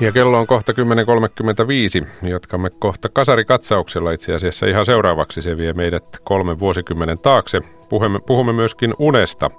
[0.00, 2.28] Ja kello on kohta 10.35.
[2.28, 5.42] Jatkamme kohta kasarikatsauksella itse asiassa ihan seuraavaksi.
[5.42, 7.60] Se vie meidät kolmen vuosikymmenen taakse.
[7.88, 9.50] Puhumme, puhumme myöskin unesta.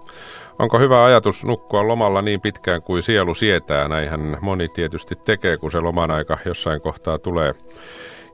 [0.59, 3.87] Onko hyvä ajatus nukkua lomalla niin pitkään kuin sielu sietää?
[3.87, 7.53] Näinhän moni tietysti tekee, kun se loman aika jossain kohtaa tulee.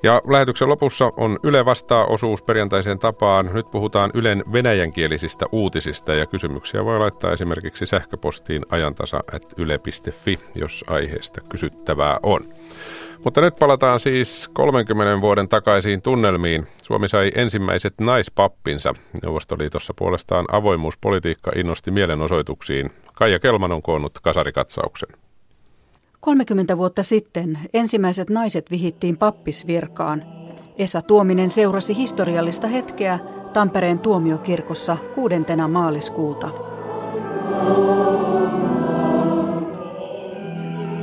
[0.03, 3.49] Ja lähetyksen lopussa on Yle vastaa osuus perjantaiseen tapaan.
[3.53, 12.19] Nyt puhutaan Ylen venäjänkielisistä uutisista ja kysymyksiä voi laittaa esimerkiksi sähköpostiin ajantasa.yle.fi, jos aiheesta kysyttävää
[12.23, 12.41] on.
[13.23, 16.67] Mutta nyt palataan siis 30 vuoden takaisiin tunnelmiin.
[16.81, 18.93] Suomi sai ensimmäiset naispappinsa.
[19.23, 22.91] Neuvostoliitossa puolestaan avoimuuspolitiikka innosti mielenosoituksiin.
[23.15, 25.09] Kaija Kelman on koonnut kasarikatsauksen.
[26.23, 30.23] 30 vuotta sitten ensimmäiset naiset vihittiin pappisvirkaan.
[30.77, 33.19] Esa Tuominen seurasi historiallista hetkeä
[33.53, 36.49] Tampereen tuomiokirkossa kuudentena maaliskuuta.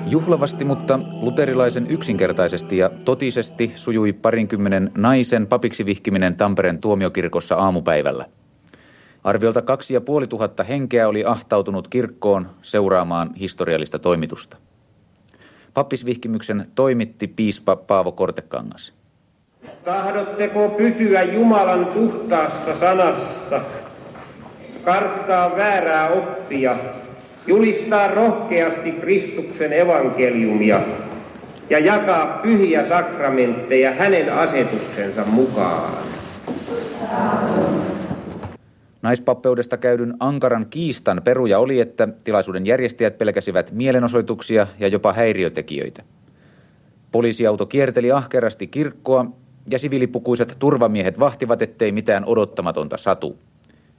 [0.06, 8.26] Juhlavasti, mutta luterilaisen yksinkertaisesti ja totisesti sujui parinkymmenen naisen papiksi vihkiminen Tampereen tuomiokirkossa aamupäivällä.
[9.24, 14.56] Arviolta kaksi ja puoli tuhatta henkeä oli ahtautunut kirkkoon seuraamaan historiallista toimitusta.
[15.74, 18.92] Pappisvihkimyksen toimitti piispa Paavo Kortekangas.
[19.84, 23.60] Tahdotteko pysyä Jumalan puhtaassa sanassa,
[24.84, 26.76] karttaa väärää oppia,
[27.46, 30.80] julistaa rohkeasti Kristuksen evankeliumia
[31.70, 35.92] ja jakaa pyhiä sakramentteja hänen asetuksensa mukaan?
[39.02, 46.02] Naispappeudesta käydyn ankaran kiistan peruja oli, että tilaisuuden järjestäjät pelkäsivät mielenosoituksia ja jopa häiriötekijöitä.
[47.12, 49.26] Poliisiauto kierteli ahkerasti kirkkoa
[49.70, 53.38] ja siviilipukuiset turvamiehet vahtivat, ettei mitään odottamatonta satu,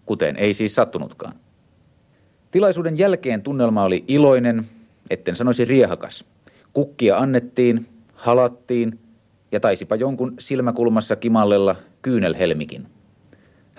[0.06, 1.34] kuten ei siis sattunutkaan.
[2.52, 4.66] Tilaisuuden jälkeen tunnelma oli iloinen,
[5.10, 6.26] etten sanoisi riehakas.
[6.74, 9.00] Kukkia annettiin, halattiin
[9.52, 12.88] ja taisipa jonkun silmäkulmassa kimallella kyynelhelmikin.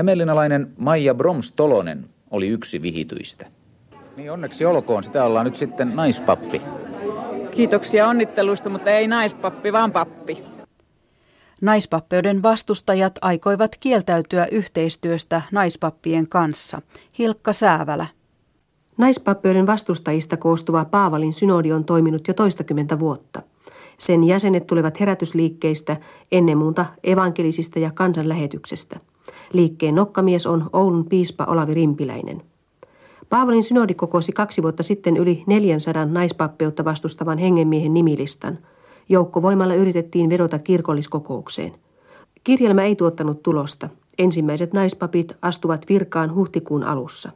[0.02, 3.46] Hämeenlinnalainen Maija Broms-Tolonen oli yksi vihityistä.
[4.16, 6.62] Niin onneksi olkoon, sitä ollaan nyt sitten naispappi.
[7.50, 10.42] Kiitoksia onnittelusta, mutta ei naispappi, vaan pappi.
[11.60, 16.82] Naispappeuden vastustajat aikoivat kieltäytyä yhteistyöstä naispappien kanssa.
[17.18, 18.06] Hilkka Säävälä.
[18.96, 23.42] Naispappeuden vastustajista koostuva Paavalin synodi on toiminut jo toistakymmentä vuotta.
[23.98, 25.96] Sen jäsenet tulevat herätysliikkeistä,
[26.32, 29.00] ennen muuta evankelisista ja kansanlähetyksestä.
[29.52, 32.42] Liikkeen nokkamies on Oulun piispa Olavi Rimpiläinen.
[33.28, 38.58] Paavalin synodi kokosi kaksi vuotta sitten yli 400 naispappeutta vastustavan hengenmiehen nimilistan.
[39.08, 41.72] Joukkovoimalla yritettiin vedota kirkolliskokoukseen.
[42.44, 43.88] Kirjelmä ei tuottanut tulosta.
[44.18, 47.30] Ensimmäiset naispapit astuvat virkaan huhtikuun alussa.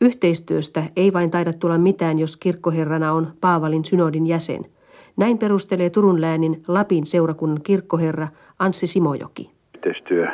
[0.00, 4.66] Yhteistyöstä ei vain taida tulla mitään, jos kirkkoherrana on Paavalin synodin jäsen.
[5.16, 9.50] Näin perustelee Turun läänin Lapin seurakunnan kirkkoherra Anssi Simojoki.
[9.74, 10.26] Yhteistyö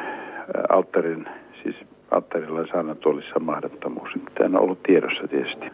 [0.69, 1.29] alttarin,
[1.63, 1.77] siis
[2.11, 4.11] alttarilla saarnatuolissa mahdottomuus.
[4.35, 5.67] Tämä on ollut tiedossa tietysti.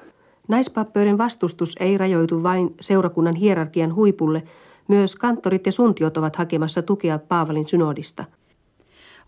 [0.49, 4.43] Naispappeuden vastustus ei rajoitu vain seurakunnan hierarkian huipulle.
[4.89, 8.25] Myös kanttorit ja suntiot ovat hakemassa tukea Paavalin synodista–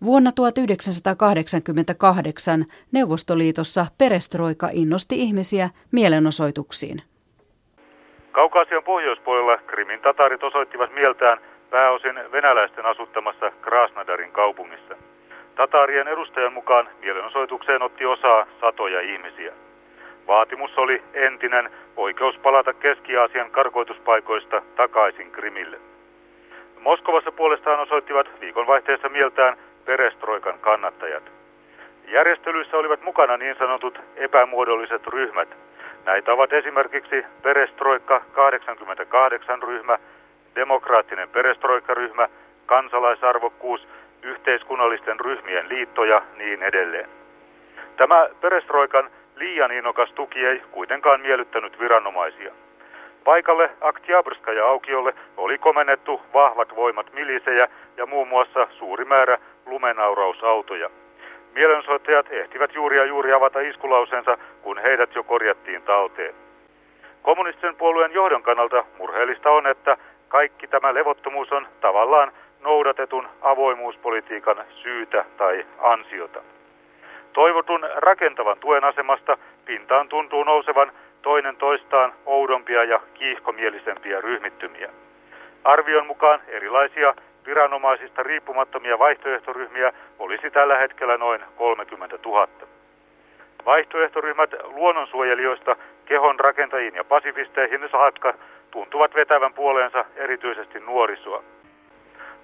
[0.04, 7.02] Vuonna 1988 Neuvostoliitossa perestroika innosti ihmisiä mielenosoituksiin.
[8.32, 11.38] Kaukaasian pohjoispuolella Krimin tatarit osoittivat mieltään
[11.70, 14.94] pääosin venäläisten asuttamassa Krasnadarin kaupungissa.
[15.58, 19.52] Tatarien edustajan mukaan mielenosoitukseen otti osaa satoja ihmisiä.
[20.26, 25.78] Vaatimus oli entinen oikeus palata Keski-Aasian karkoituspaikoista takaisin Krimille.
[26.80, 31.22] Moskovassa puolestaan osoittivat viikonvaihteessa mieltään perestroikan kannattajat.
[32.08, 35.48] Järjestelyissä olivat mukana niin sanotut epämuodolliset ryhmät.
[36.04, 39.98] Näitä ovat esimerkiksi Perestroikka 88 ryhmä,
[40.54, 42.28] Demokraattinen perestroikkaryhmä,
[42.66, 43.88] kansalaisarvokkuus,
[44.22, 47.08] yhteiskunnallisten ryhmien liitto ja niin edelleen.
[47.96, 52.52] Tämä perestroikan liian innokas tuki ei kuitenkaan miellyttänyt viranomaisia.
[53.24, 53.70] Paikalle
[54.56, 60.90] ja aukiolle oli komennettu vahvat voimat milisejä ja muun muassa suuri määrä lumenaurausautoja.
[61.54, 66.34] Mielensoittajat ehtivät juuri ja juuri avata iskulauseensa, kun heidät jo korjattiin talteen.
[67.22, 69.96] Kommunistisen puolueen johdon kannalta murheellista on, että
[70.28, 76.40] kaikki tämä levottomuus on tavallaan noudatetun avoimuuspolitiikan syytä tai ansiota.
[77.32, 80.92] Toivotun rakentavan tuen asemasta pintaan tuntuu nousevan
[81.22, 84.90] toinen toistaan oudompia ja kiihkomielisempiä ryhmittymiä.
[85.64, 87.14] Arvion mukaan erilaisia
[87.46, 92.48] viranomaisista riippumattomia vaihtoehtoryhmiä olisi tällä hetkellä noin 30 000.
[93.66, 98.34] Vaihtoehtoryhmät luonnonsuojelijoista kehon rakentajiin ja pasifisteihin saakka
[98.70, 101.42] tuntuvat vetävän puoleensa erityisesti nuorisoa.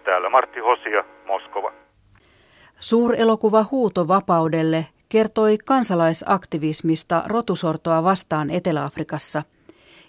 [0.04, 1.72] Täällä Martti Hosia, Moskova.
[2.78, 9.42] Suurelokuva Huuto vapaudelle kertoi kansalaisaktivismista rotusortoa vastaan Etelä-Afrikassa.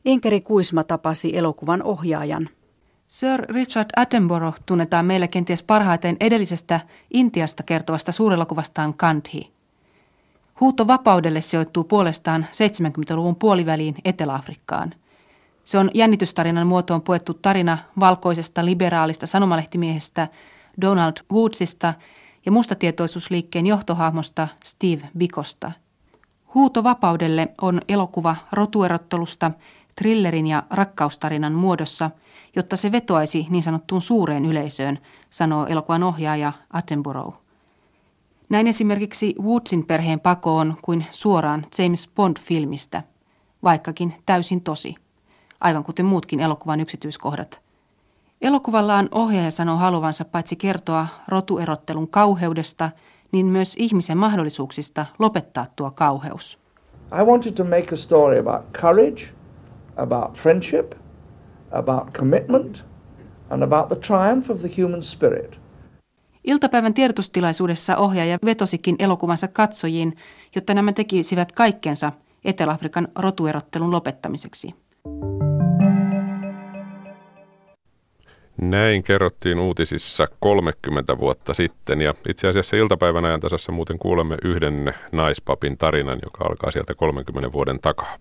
[0.06, 2.50] Inkeri Kuisma tapasi elokuvan ohjaajan.
[3.08, 6.80] Sir Richard Attenborough tunnetaan meille kenties parhaiten edellisestä
[7.14, 9.52] Intiasta kertovasta suurelokuvastaan Kandhi.
[10.60, 14.94] Huuto vapaudelle sijoittuu puolestaan 70-luvun puoliväliin Etelä-Afrikkaan.
[15.66, 20.28] Se on jännitystarinan muotoon puettu tarina valkoisesta liberaalista sanomalehtimiehestä
[20.82, 21.94] Donald Woodsista
[22.46, 25.72] ja mustatietoisuusliikkeen johtohahmosta Steve Bikosta.
[26.54, 29.52] Huuto vapaudelle on elokuva rotuerottelusta
[29.96, 32.12] thrillerin ja rakkaustarinan muodossa–
[32.56, 35.00] jotta se vetoaisi niin sanottuun suureen yleisöön,
[35.30, 37.38] sanoo elokuvan ohjaaja Attenborough.
[38.50, 43.04] Näin esimerkiksi Woodsin perheen pakoon kuin suoraan James Bond-filmistä,
[43.64, 44.96] vaikkakin täysin tosi,
[45.62, 47.62] aivan kuten muutkin elokuvan yksityiskohdat.
[48.42, 52.90] Elokuvallaan ohjaaja sanoo haluvansa paitsi kertoa rotuerottelun kauheudesta,
[53.32, 56.60] niin myös ihmisen mahdollisuuksista lopettaa tuo kauheus.
[57.22, 59.30] I wanted to make a story about courage,
[59.98, 60.94] about friendship–
[61.76, 62.84] about commitment
[63.50, 65.60] and about the triumph of the human spirit.
[66.44, 70.16] Iltapäivän tiedotustilaisuudessa ohjaaja vetosikin elokuvansa katsojiin,
[70.56, 72.12] jotta nämä tekisivät kaikkensa
[72.46, 74.76] Etelä-Afrikan rotuerottelun lopettamiseksi.
[78.62, 84.94] Näin kerrottiin uutisissa 30 vuotta sitten ja itse asiassa iltapäivän ajan tasassa muuten kuulemme yhden
[85.12, 88.18] naispapin tarinan, joka alkaa sieltä 30 vuoden takaa.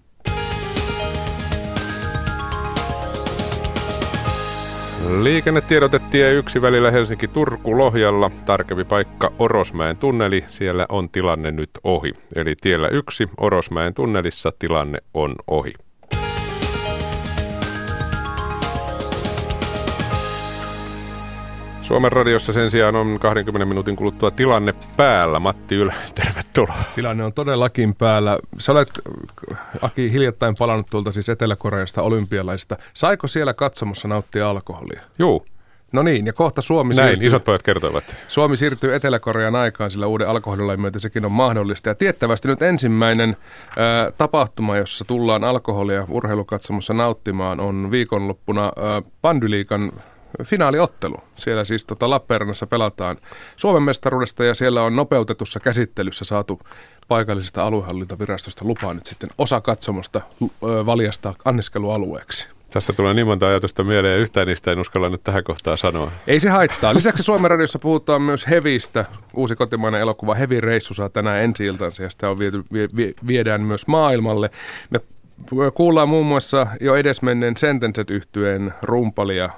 [5.22, 8.30] Liikennetiedotetie yksi välillä Helsinki-Turku-Lohjalla.
[8.45, 10.45] Tarkempi paikka Orosmäen tunneli.
[10.47, 12.12] Siellä on tilanne nyt ohi.
[12.37, 15.72] Eli tiellä yksi Orosmäen tunnelissa tilanne on ohi.
[21.85, 25.39] Suomen radiossa sen sijaan on 20 minuutin kuluttua tilanne päällä.
[25.39, 26.85] Matti Ylä, tervetuloa.
[26.95, 28.39] Tilanne on todellakin päällä.
[28.59, 28.89] Sä olet,
[29.82, 32.76] Aki, hiljattain palannut tuolta siis Etelä-Koreasta olympialaisista.
[32.95, 35.01] Saiko siellä katsomossa nauttia alkoholia?
[35.18, 35.45] Joo.
[35.93, 38.16] No niin, ja kohta Suomi Näin, siirtyy, isot pojat kertovat.
[38.28, 41.89] Suomi siirtyy Etelä-Korean aikaan, sillä uuden alkoholilain myötä sekin on mahdollista.
[41.89, 43.37] Ja tiettävästi nyt ensimmäinen
[43.76, 48.72] ää, tapahtuma, jossa tullaan alkoholia urheilukatsomossa nauttimaan, on viikonloppuna
[49.22, 49.93] Pandyliikan
[50.43, 51.16] finaaliottelu.
[51.37, 53.16] Siellä siis tota Lappeenrannassa pelataan
[53.57, 56.61] Suomen mestaruudesta ja siellä on nopeutetussa käsittelyssä saatu
[57.09, 60.20] paikallisesta aluehallintavirastosta lupaa nyt sitten osa katsomosta
[60.62, 62.49] valjastaa anniskelualueeksi.
[62.70, 66.12] Tästä tulee niin monta ajatusta mieleen ja yhtään niistä en uskalla nyt tähän kohtaan sanoa.
[66.26, 66.95] Ei se haittaa.
[66.95, 69.05] Lisäksi Suomen radiossa puhutaan myös Hevistä.
[69.35, 73.12] Uusi kotimainen elokuva Hevi Reissu saa tänään ensi iltansa ja sitä on viety, vie, vie,
[73.26, 74.51] viedään myös maailmalle.
[74.91, 75.01] Me
[75.74, 79.51] kuullaan muun muassa jo edesmenneen Sentenset yhtyeen rumpalia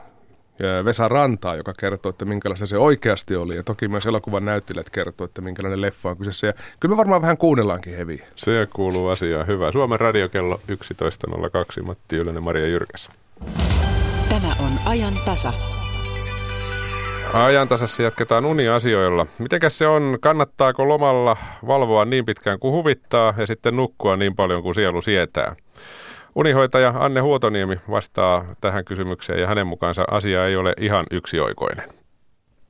[0.85, 3.57] Vesa Rantaa, joka kertoo, että minkälaista se oikeasti oli.
[3.57, 6.47] Ja toki myös elokuvan näyttelijät kertoo, että minkälainen leffa on kyseessä.
[6.47, 8.27] Ja kyllä me varmaan vähän kuunnellaankin heviä.
[8.37, 9.47] Se kuuluu asiaan.
[9.47, 9.73] Hyvä.
[9.73, 10.61] Suomen radio kello
[11.79, 11.83] 11.02.
[11.87, 13.11] Matti Ylönen, Maria Jyrkäs.
[14.29, 15.53] Tämä on ajan tasa.
[17.35, 19.27] Ajan tasassa jatketaan uniasioilla.
[19.39, 21.37] Mitenkäs se on, kannattaako lomalla
[21.67, 25.57] valvoa niin pitkään kuin huvittaa ja sitten nukkua niin paljon kuin sielu sietää?
[26.37, 31.85] Unihoitaja Anne Huotoniemi vastaa tähän kysymykseen ja hänen mukaansa asia ei ole ihan yksioikoinen.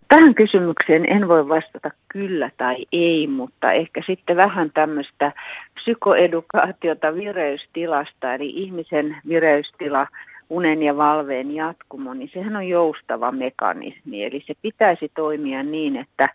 [0.08, 5.32] Tähän kysymykseen en voi vastata kyllä tai ei, mutta ehkä sitten vähän tämmöistä
[5.74, 10.06] psykoedukaatiota vireystilasta, eli ihmisen vireystila,
[10.50, 14.24] unen ja valveen jatkumo, niin sehän on joustava mekanismi.
[14.24, 16.28] Eli se pitäisi toimia niin, että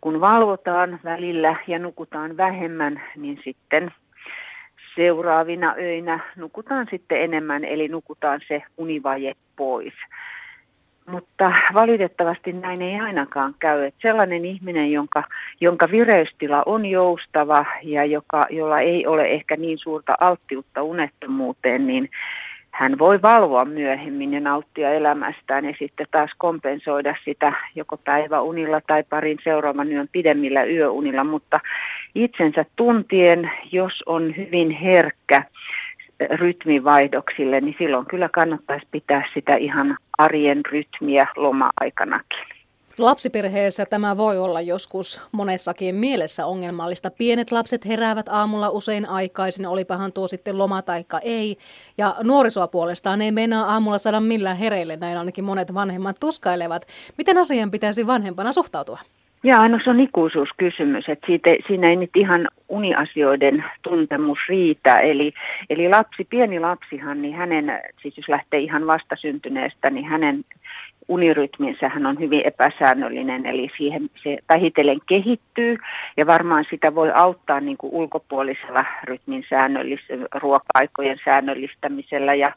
[0.00, 3.92] kun valvotaan välillä ja nukutaan vähemmän, niin sitten
[4.96, 9.94] seuraavina öinä nukutaan sitten enemmän, eli nukutaan se univaje pois.
[11.10, 13.84] Mutta valitettavasti näin ei ainakaan käy.
[13.84, 15.22] Että sellainen ihminen, jonka,
[15.60, 22.10] jonka vireystila on joustava ja joka, jolla ei ole ehkä niin suurta alttiutta unettomuuteen, niin
[22.70, 29.04] hän voi valvoa myöhemmin ja nauttia elämästään ja sitten taas kompensoida sitä joko päiväunilla tai
[29.10, 31.60] parin seuraavan yön pidemmillä yöunilla, mutta
[32.24, 35.42] itsensä tuntien, jos on hyvin herkkä
[36.30, 42.56] rytmivaihdoksille, niin silloin kyllä kannattaisi pitää sitä ihan arjen rytmiä loma-aikanakin.
[42.98, 47.10] Lapsiperheessä tämä voi olla joskus monessakin mielessä ongelmallista.
[47.10, 51.56] Pienet lapset heräävät aamulla usein aikaisin, olipahan tuo sitten loma taikka ei.
[51.98, 56.86] Ja nuorisoa puolestaan ei meinaa aamulla saada millään hereille, näin ainakin monet vanhemmat tuskailevat.
[57.18, 58.98] Miten asian pitäisi vanhempana suhtautua?
[59.46, 65.00] Ja no se on ikuisuuskysymys, että siitä, siinä ei nyt ihan uniasioiden tuntemus riitä.
[65.00, 65.32] Eli,
[65.70, 70.44] eli lapsi, pieni lapsihan, niin hänen, siis jos lähtee ihan vastasyntyneestä, niin hänen
[71.08, 75.76] unirytminsä hän on hyvin epäsäännöllinen, eli siihen se vähitellen kehittyy
[76.16, 82.52] ja varmaan sitä voi auttaa niin kuin ulkopuolisella rytmin säännöllis- ruoka-aikojen säännöllistämisellä ja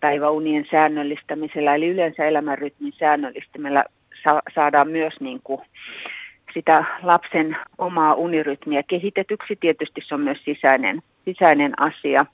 [0.00, 3.84] päiväunien säännöllistämisellä, eli yleensä elämänrytmin säännöllistämisellä
[4.24, 5.60] sa- saadaan myös niin kuin
[6.54, 9.56] sitä lapsen omaa unirytmiä kehitetyksi.
[9.56, 12.26] Tietysti se on myös sisäinen, sisäinen asia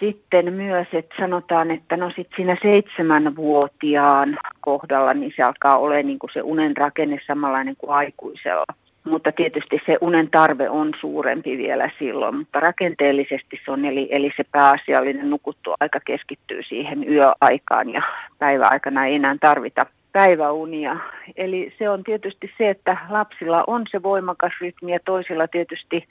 [0.00, 6.18] sitten myös, että sanotaan, että no sitten siinä seitsemänvuotiaan kohdalla, niin se alkaa olla niin
[6.18, 8.64] kuin se unen rakenne samanlainen kuin aikuisella.
[9.04, 14.32] Mutta tietysti se unen tarve on suurempi vielä silloin, mutta rakenteellisesti se on, eli, eli
[14.36, 18.02] se pääasiallinen nukuttu aika keskittyy siihen yöaikaan ja
[18.38, 20.96] päiväaikana ei enää tarvita päiväunia.
[21.36, 26.08] Eli se on tietysti se, että lapsilla on se voimakas rytmi ja toisilla tietysti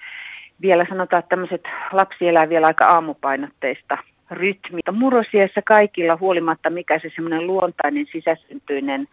[0.61, 3.97] vielä sanotaan, että tämmöiset lapsi elää vielä aika aamupainotteista
[4.31, 4.91] rytmiä.
[4.91, 9.07] Murrosiassa kaikilla huolimatta, mikä se semmoinen luontainen sisäsyntyinen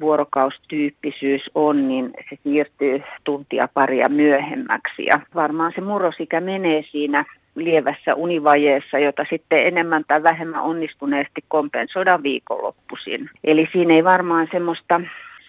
[0.00, 5.04] vuorokaustyyppisyys on, niin se siirtyy tuntia paria myöhemmäksi.
[5.04, 7.24] Ja varmaan se murrosikä menee siinä
[7.56, 13.30] lievässä univajeessa, jota sitten enemmän tai vähemmän onnistuneesti kompensoidaan viikonloppuisin.
[13.44, 15.00] Eli siinä ei varmaan semmoista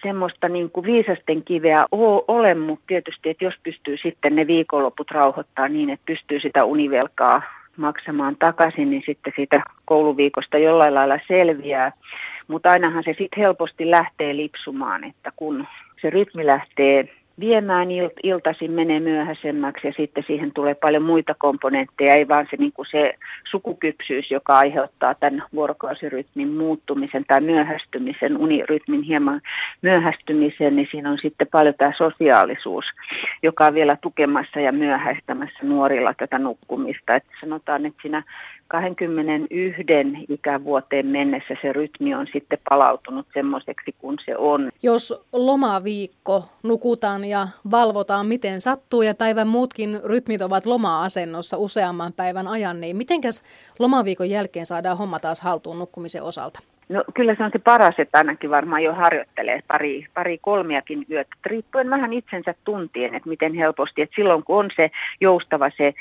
[0.02, 1.86] semmoista niin kuin viisasten kiveä
[2.28, 7.42] ole, mutta tietysti, että jos pystyy sitten ne viikonloput rauhoittaa niin, että pystyy sitä univelkaa
[7.76, 11.92] maksamaan takaisin, niin sitten siitä kouluviikosta jollain lailla selviää.
[12.48, 15.66] mutta ainahan se sitten helposti lähtee lipsumaan, että kun
[16.00, 17.08] se rytmi lähtee
[17.40, 22.56] viemään il- iltaisin menee myöhäisemmäksi ja sitten siihen tulee paljon muita komponentteja, ei vaan se,
[22.56, 23.14] niin kuin se
[23.50, 29.40] sukukypsyys, joka aiheuttaa tämän vuorokausirytmin muuttumisen tai myöhästymisen, unirytmin hieman
[29.82, 32.84] myöhästymisen, niin siinä on sitten paljon tämä sosiaalisuus,
[33.42, 37.14] joka on vielä tukemassa ja myöhäistämässä nuorilla tätä nukkumista.
[37.14, 38.22] Että sanotaan, että siinä
[38.68, 39.82] 21
[40.28, 44.70] ikävuoteen mennessä se rytmi on sitten palautunut semmoiseksi kuin se on.
[44.82, 52.48] Jos lomaviikko nukutaan ja valvotaan miten sattuu ja päivän muutkin rytmit ovat loma-asennossa useamman päivän
[52.48, 53.42] ajan, niin mitenkäs
[53.78, 56.60] lomaviikon jälkeen saadaan homma taas haltuun nukkumisen osalta?
[56.88, 61.30] No kyllä se on se paras, että ainakin varmaan jo harjoittelee pari, pari kolmiakin yötä,
[61.46, 64.90] riippuen vähän itsensä tuntien, että miten helposti, että silloin kun on se
[65.20, 65.94] joustava se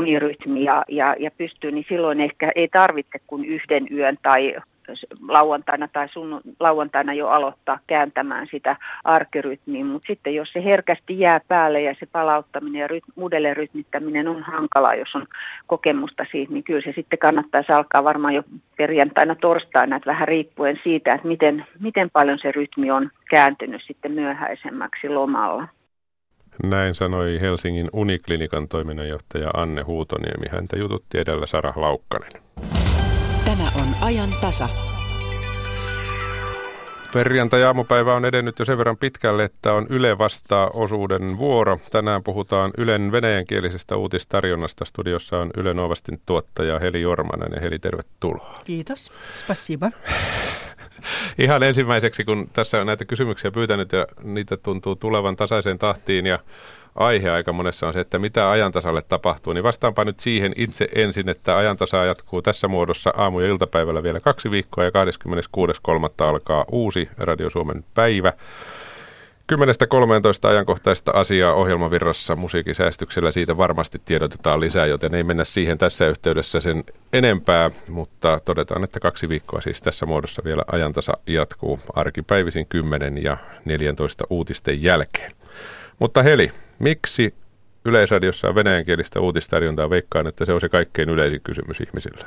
[0.00, 4.54] unirytmi ja, ja, ja pystyy, niin silloin ehkä ei tarvitse kuin yhden yön tai
[5.28, 11.40] lauantaina tai sun lauantaina jo aloittaa kääntämään sitä arkirytmiä, mutta sitten jos se herkästi jää
[11.48, 15.26] päälle ja se palauttaminen ja ryt, uudelleen rytmittäminen on hankalaa, jos on
[15.66, 18.42] kokemusta siitä, niin kyllä se sitten kannattaisi alkaa varmaan jo
[18.76, 24.12] perjantaina, torstaina, että vähän riippuen siitä, että miten, miten paljon se rytmi on kääntynyt sitten
[24.12, 25.68] myöhäisemmäksi lomalla.
[26.64, 30.46] Näin sanoi Helsingin Uniklinikan toiminnanjohtaja Anne Huutoniemi.
[30.50, 32.32] Häntä jututti edellä Sara Laukkanen.
[33.44, 34.68] Tämä on ajan tasa.
[37.12, 41.78] Perjantai-aamupäivä on edennyt jo sen verran pitkälle, että on Yle vastaa osuuden vuoro.
[41.92, 44.84] Tänään puhutaan Ylen venäjänkielisestä uutistarjonnasta.
[44.84, 48.54] Studiossa on Yle Novastin tuottaja Heli Jormanen ja Heli, tervetuloa.
[48.64, 49.12] Kiitos.
[49.32, 49.90] Spasiba.
[51.38, 56.38] Ihan ensimmäiseksi, kun tässä on näitä kysymyksiä pyytänyt ja niitä tuntuu tulevan tasaiseen tahtiin ja
[56.94, 61.28] aihe aika monessa on se, että mitä ajantasalle tapahtuu, niin vastaanpa nyt siihen itse ensin,
[61.28, 66.28] että ajantasa jatkuu tässä muodossa aamu- ja iltapäivällä vielä kaksi viikkoa ja 26.3.
[66.28, 68.32] alkaa uusi Radio Suomen päivä.
[69.50, 73.30] 10.13 ajankohtaista asiaa ohjelmavirrassa musiikisäästyksellä.
[73.30, 79.00] Siitä varmasti tiedotetaan lisää, joten ei mennä siihen tässä yhteydessä sen enempää, mutta todetaan, että
[79.00, 85.32] kaksi viikkoa siis tässä muodossa vielä ajantasa jatkuu arkipäivisin 10 ja 14 uutisten jälkeen.
[85.98, 87.34] Mutta Heli, miksi
[87.84, 89.90] Yleisradiossa on venäjänkielistä uutistarjontaa?
[89.90, 92.26] Veikkaan, että se on se kaikkein yleisin kysymys ihmisillä.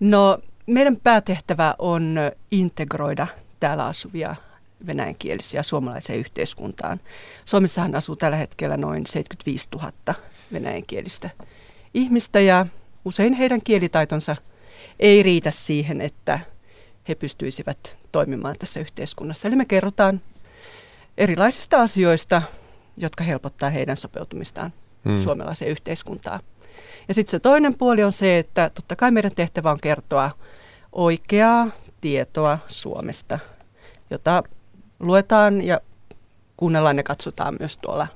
[0.00, 2.16] No, meidän päätehtävä on
[2.50, 3.26] integroida
[3.60, 4.36] täällä asuvia
[4.86, 7.00] venäjänkielisiä suomalaiseen yhteiskuntaan.
[7.44, 10.14] Suomessahan asuu tällä hetkellä noin 75 000
[10.52, 11.30] venäjänkielistä
[11.94, 12.66] ihmistä ja
[13.04, 14.36] usein heidän kielitaitonsa
[15.00, 16.40] ei riitä siihen, että
[17.08, 19.48] he pystyisivät toimimaan tässä yhteiskunnassa.
[19.48, 20.20] Eli me kerrotaan
[21.18, 22.42] erilaisista asioista,
[22.96, 24.72] jotka helpottaa heidän sopeutumistaan
[25.04, 25.18] hmm.
[25.18, 26.40] suomalaiseen yhteiskuntaan.
[27.08, 30.30] Ja sitten se toinen puoli on se, että totta kai meidän tehtävä on kertoa
[30.92, 31.68] oikeaa
[32.00, 33.38] tietoa Suomesta,
[34.10, 34.42] jota
[35.00, 35.80] luetaan ja
[36.56, 38.06] kuunnellaan ja katsotaan myös tuolla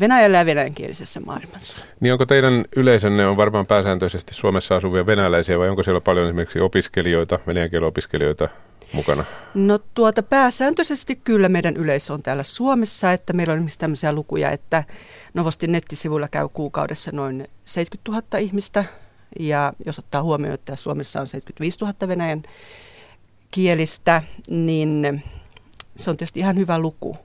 [0.00, 1.84] Venäjällä ja venäjänkielisessä maailmassa.
[2.00, 6.60] Niin onko teidän yleisönne on varmaan pääsääntöisesti Suomessa asuvia venäläisiä vai onko siellä paljon esimerkiksi
[6.60, 8.48] opiskelijoita, venäjänkielen opiskelijoita
[8.92, 9.24] mukana?
[9.54, 14.50] No tuota pääsääntöisesti kyllä meidän yleisö on täällä Suomessa, että meillä on esimerkiksi tämmöisiä lukuja,
[14.50, 14.84] että
[15.34, 18.84] Novostin nettisivuilla käy kuukaudessa noin 70 000 ihmistä
[19.40, 22.42] ja jos ottaa huomioon, että Suomessa on 75 000 venäjän
[23.50, 25.22] kielistä, niin
[26.00, 27.16] se on tietysti ihan hyvä luku.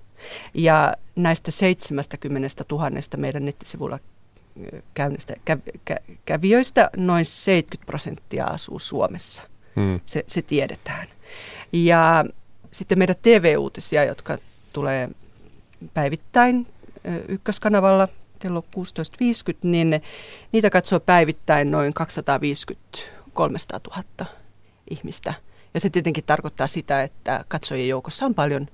[0.53, 3.97] Ja näistä 70 000 meidän nettisivuilla
[4.93, 9.43] käynnistä, kä, kä, kävijöistä noin 70 prosenttia asuu Suomessa.
[9.75, 9.99] Hmm.
[10.05, 11.07] Se, se tiedetään.
[11.73, 12.25] Ja
[12.71, 14.37] sitten meidän TV-uutisia, jotka
[14.73, 15.09] tulee
[15.93, 16.67] päivittäin
[17.27, 18.07] ykköskanavalla
[18.39, 20.01] kello 16.50, niin
[20.51, 22.99] niitä katsoo päivittäin noin 250
[23.33, 23.79] 300
[24.19, 24.31] 000
[24.89, 25.33] ihmistä.
[25.75, 28.67] Ja se tietenkin tarkoittaa sitä, että katsojien joukossa on paljon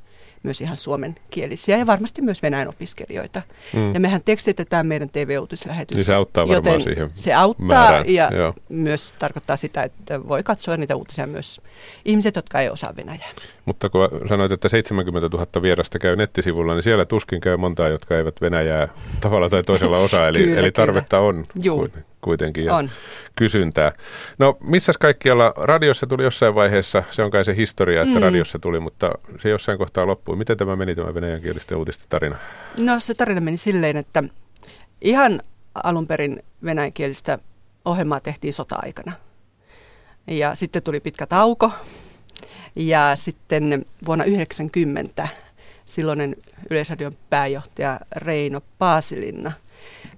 [0.43, 3.41] myös ihan suomenkielisiä ja varmasti myös venäjän opiskelijoita.
[3.73, 3.93] Mm.
[3.93, 5.97] Ja mehän tekstitetään meidän TV-uutislähetys.
[5.97, 8.09] Niin se auttaa varmaan siihen Se auttaa määrään.
[8.09, 8.53] ja Joo.
[8.69, 11.61] myös tarkoittaa sitä, että voi katsoa niitä uutisia myös
[12.05, 13.29] ihmiset, jotka ei osaa venäjää.
[13.65, 18.17] Mutta kun sanoit, että 70 000 vierasta käy nettisivulla, niin siellä tuskin käy montaa, jotka
[18.17, 18.87] eivät venäjää
[19.19, 20.27] tavalla tai toisella osaa.
[20.27, 21.27] Eli, kyllä, eli tarvetta kyllä.
[21.27, 21.77] on Juu.
[21.77, 22.10] kuitenkin
[22.65, 22.89] ja on.
[23.35, 23.93] kysyntää.
[24.39, 28.21] No missä kaikkialla, radiossa tuli jossain vaiheessa, se on kai se historia, että mm.
[28.21, 30.35] radiossa tuli, mutta se jossain kohtaa loppui.
[30.35, 32.35] Miten tämä meni tämä venäjänkielisten uutisten tarina?
[32.79, 34.23] No se tarina meni silleen, että
[35.01, 35.41] ihan
[35.83, 37.37] alun perin venäjänkielistä
[37.85, 39.11] ohjelmaa tehtiin sota-aikana.
[40.27, 41.71] Ja sitten tuli pitkä tauko,
[42.75, 45.27] ja sitten vuonna 1990
[45.85, 46.35] silloinen
[46.69, 49.51] Yleisradion pääjohtaja Reino Paasilinna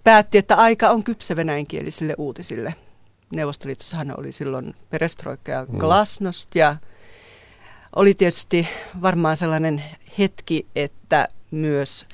[0.04, 2.76] päätti, että aika on kypsä venäjänkielisille uutisille.
[3.32, 5.78] Neuvostoliitossahan oli silloin perestroikka ja mm.
[5.78, 6.76] glasnost ja
[7.96, 8.68] oli tietysti
[9.02, 9.84] varmaan sellainen
[10.20, 12.06] hetki, että myös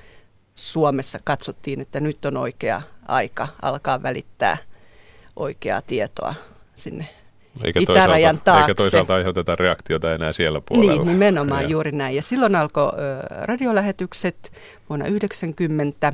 [0.55, 4.57] Suomessa katsottiin, että nyt on oikea aika alkaa välittää
[5.35, 6.35] oikeaa tietoa
[6.75, 7.07] sinne
[7.63, 8.71] eikä itärajan toisaalta, taakse.
[8.71, 11.03] Eikä toisaalta aiheuteta reaktiota enää siellä puolella.
[11.03, 11.69] Niin, nimenomaan ja.
[11.69, 12.15] juuri näin.
[12.15, 12.91] Ja silloin alkoi
[13.41, 14.51] radiolähetykset
[14.89, 16.13] vuonna 1990.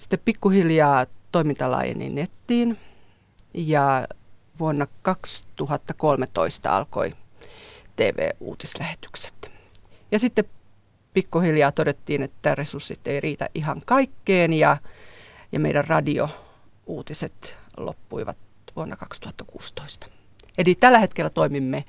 [0.00, 2.78] Sitten pikkuhiljaa toiminta laajeni nettiin
[3.54, 4.06] ja
[4.58, 7.12] vuonna 2013 alkoi
[7.96, 9.50] TV-uutislähetykset.
[10.12, 10.44] Ja sitten
[11.14, 14.76] pikkuhiljaa todettiin, että resurssit ei riitä ihan kaikkeen ja,
[15.52, 18.38] ja meidän radiouutiset loppuivat
[18.76, 20.06] vuonna 2016.
[20.58, 21.84] Eli tällä hetkellä toimimme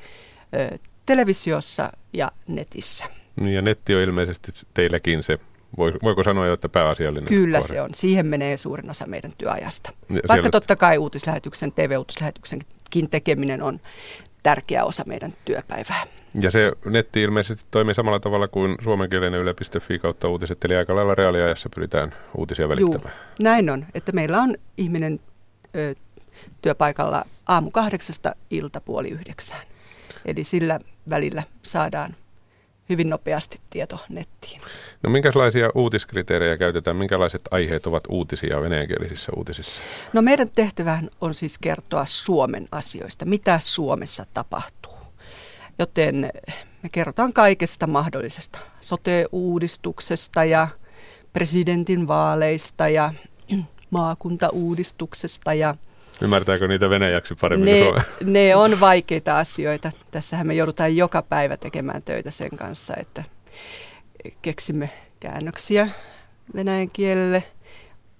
[0.55, 3.05] ö, televisiossa ja netissä.
[3.35, 5.39] Niin, ja netti on ilmeisesti teilläkin se,
[5.77, 7.73] voiko sanoa jo, että pääasiallinen Kyllä kohde.
[7.73, 7.89] se on.
[7.93, 9.91] Siihen menee suurin osa meidän työajasta.
[10.09, 10.49] Ja Vaikka siellä...
[10.49, 13.79] totta kai uutislähetyksen, TV-uutislähetyksenkin tekeminen on
[14.43, 16.03] tärkeä osa meidän työpäivää.
[16.41, 21.15] Ja se netti ilmeisesti toimii samalla tavalla kuin suomenkielinen yle.fi kautta uutiset, eli aika lailla
[21.15, 23.01] reaaliajassa pyritään uutisia välittämään.
[23.03, 25.19] Juu, näin on, että meillä on ihminen
[25.75, 25.95] ö,
[26.61, 29.61] työpaikalla aamu kahdeksasta iltapuoli yhdeksään.
[30.25, 32.15] Eli sillä välillä saadaan
[32.91, 34.61] hyvin nopeasti tieto nettiin.
[35.03, 36.97] No minkälaisia uutiskriteerejä käytetään?
[36.97, 39.81] Minkälaiset aiheet ovat uutisia venäjänkielisissä uutisissa?
[40.13, 44.97] No meidän tehtävähän on siis kertoa Suomen asioista, mitä Suomessa tapahtuu.
[45.79, 46.29] Joten
[46.83, 48.59] me kerrotaan kaikesta mahdollisesta.
[48.81, 50.67] Sote-uudistuksesta ja
[51.33, 53.13] presidentin vaaleista ja
[53.89, 55.75] maakuntauudistuksesta ja
[56.21, 59.91] Ymmärtääkö niitä venäjäksi paremmin ne, kuin ne on vaikeita asioita.
[60.11, 63.23] Tässähän me joudutaan joka päivä tekemään töitä sen kanssa, että
[64.41, 65.89] keksimme käännöksiä
[66.55, 67.43] venäjän kielelle.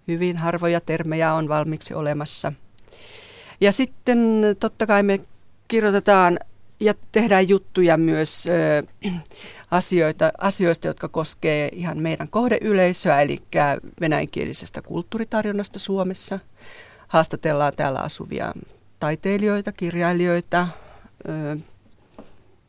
[0.07, 2.53] Hyvin harvoja termejä on valmiiksi olemassa.
[3.61, 5.19] Ja sitten totta kai me
[5.67, 6.39] kirjoitetaan
[6.79, 8.83] ja tehdään juttuja myös ö,
[9.71, 13.37] asioita, asioista, jotka koskee ihan meidän kohdeyleisöä, eli
[14.01, 16.39] venäjänkielisestä kulttuuritarjonnasta Suomessa–
[17.11, 18.53] haastatellaan täällä asuvia
[18.99, 20.67] taiteilijoita, kirjailijoita,
[21.29, 21.55] öö,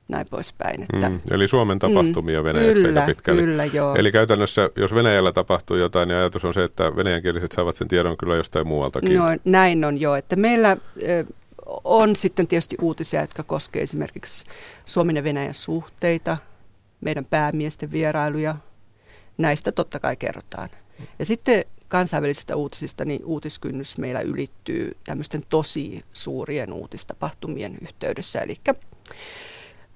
[0.09, 0.83] näin poispäin.
[0.83, 3.43] Että, mm, eli Suomen tapahtumia mm, venäjäksi kyllä, aika pitkälle.
[3.43, 3.95] Kyllä, joo.
[3.95, 8.17] Eli käytännössä, jos Venäjällä tapahtuu jotain, niin ajatus on se, että venäjänkieliset saavat sen tiedon
[8.17, 9.15] kyllä jostain muualtakin.
[9.19, 11.25] No näin on jo, että meillä ö,
[11.85, 14.47] on sitten tietysti uutisia, jotka koskevat esimerkiksi
[14.85, 16.37] Suomen ja Venäjän suhteita,
[17.01, 18.57] meidän päämiesten vierailuja.
[19.39, 20.69] Näistä totta kai kerrotaan.
[21.19, 28.41] Ja sitten kansainvälisistä uutisista, niin uutiskynnys meillä ylittyy tämmöisten tosi suurien uutistapahtumien yhteydessä.
[28.41, 28.57] Eli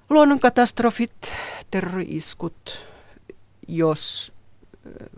[0.09, 1.33] luonnonkatastrofit,
[1.71, 2.85] terrori-iskut,
[3.67, 4.33] jos,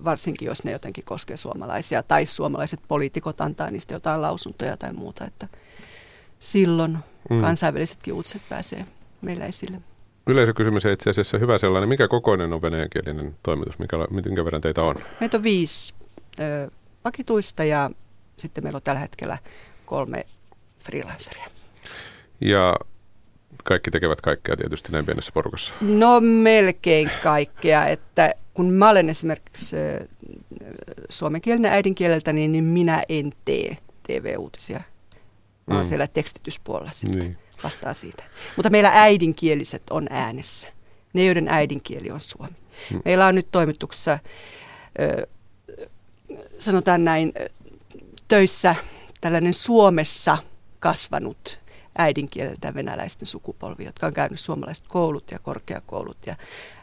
[0.03, 5.25] varsinkin jos ne jotenkin koskee suomalaisia, tai suomalaiset poliitikot antaa niistä jotain lausuntoja tai muuta,
[5.25, 5.47] että
[6.39, 6.97] silloin
[7.29, 7.41] mm.
[7.41, 8.85] kansainvälisetkin uutiset pääsee
[9.21, 9.81] meillä esille.
[10.27, 11.89] Yleisökysymys on itse asiassa hyvä sellainen.
[11.89, 13.79] Mikä kokoinen on venäjänkielinen toimitus?
[13.79, 14.95] Mikä, minkä verran teitä on?
[15.19, 15.93] Meitä on viisi
[16.39, 16.71] ö,
[17.05, 17.89] vakituista ja
[18.35, 19.37] sitten meillä on tällä hetkellä
[19.85, 20.25] kolme
[20.79, 21.47] freelanceria.
[22.41, 22.75] Ja
[23.63, 25.73] kaikki tekevät kaikkea tietysti näin pienessä porukassa.
[25.81, 29.75] No melkein kaikkea, että kun mä olen esimerkiksi
[31.09, 33.77] suomenkielinen äidinkieleltä, niin, niin minä en tee
[34.07, 34.81] TV-uutisia.
[35.67, 35.83] Mä mm.
[35.83, 37.37] siellä tekstityspuolella sitten niin.
[37.63, 38.23] vastaa siitä.
[38.55, 40.69] Mutta meillä äidinkieliset on äänessä.
[41.13, 42.55] Ne, joiden äidinkieli on suomi.
[42.91, 43.01] Mm.
[43.05, 44.19] Meillä on nyt toimituksessa
[46.59, 47.33] sanotaan näin,
[48.27, 48.75] töissä
[49.21, 50.37] tällainen Suomessa
[50.79, 51.59] kasvanut
[51.97, 56.35] äidinkieleltä venäläisten sukupolvi, jotka on käynyt suomalaiset koulut ja korkeakoulut ja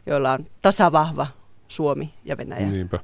[0.07, 1.27] joilla on tasavahva
[1.69, 2.67] Suomi ja Venäjä.
[2.67, 2.99] Niinpä.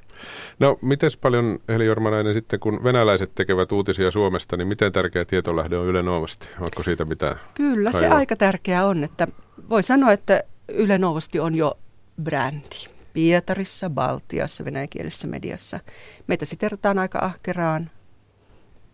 [0.59, 5.77] No, miten paljon, Heli Jormanainen, sitten kun venäläiset tekevät uutisia Suomesta, niin miten tärkeä tietolähde
[5.77, 6.47] on Yle Novosti?
[6.59, 7.35] Onko siitä mitään?
[7.53, 9.27] Kyllä, se aika tärkeää on, että
[9.69, 11.77] voi sanoa, että Yle Novosti on jo
[12.23, 12.92] brändi.
[13.13, 15.79] Pietarissa, Baltiassa, venäjänkielisessä mediassa.
[16.27, 17.91] Meitä siterataan aika ahkeraan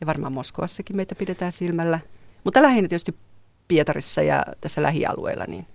[0.01, 1.99] ja varmaan Moskovassakin meitä pidetään silmällä.
[2.43, 3.15] Mutta lähinnä tietysti
[3.67, 5.65] Pietarissa ja tässä lähialueilla niin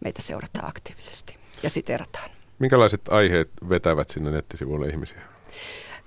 [0.00, 2.30] meitä seurataan aktiivisesti ja siterataan.
[2.58, 5.20] Minkälaiset aiheet vetävät sinne nettisivuille ihmisiä?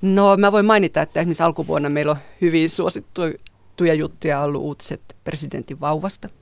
[0.02, 5.80] No mä voin mainita, että esimerkiksi alkuvuonna meillä on hyvin suosittuja juttuja ollut uutiset presidentin
[5.80, 6.30] vauvasta–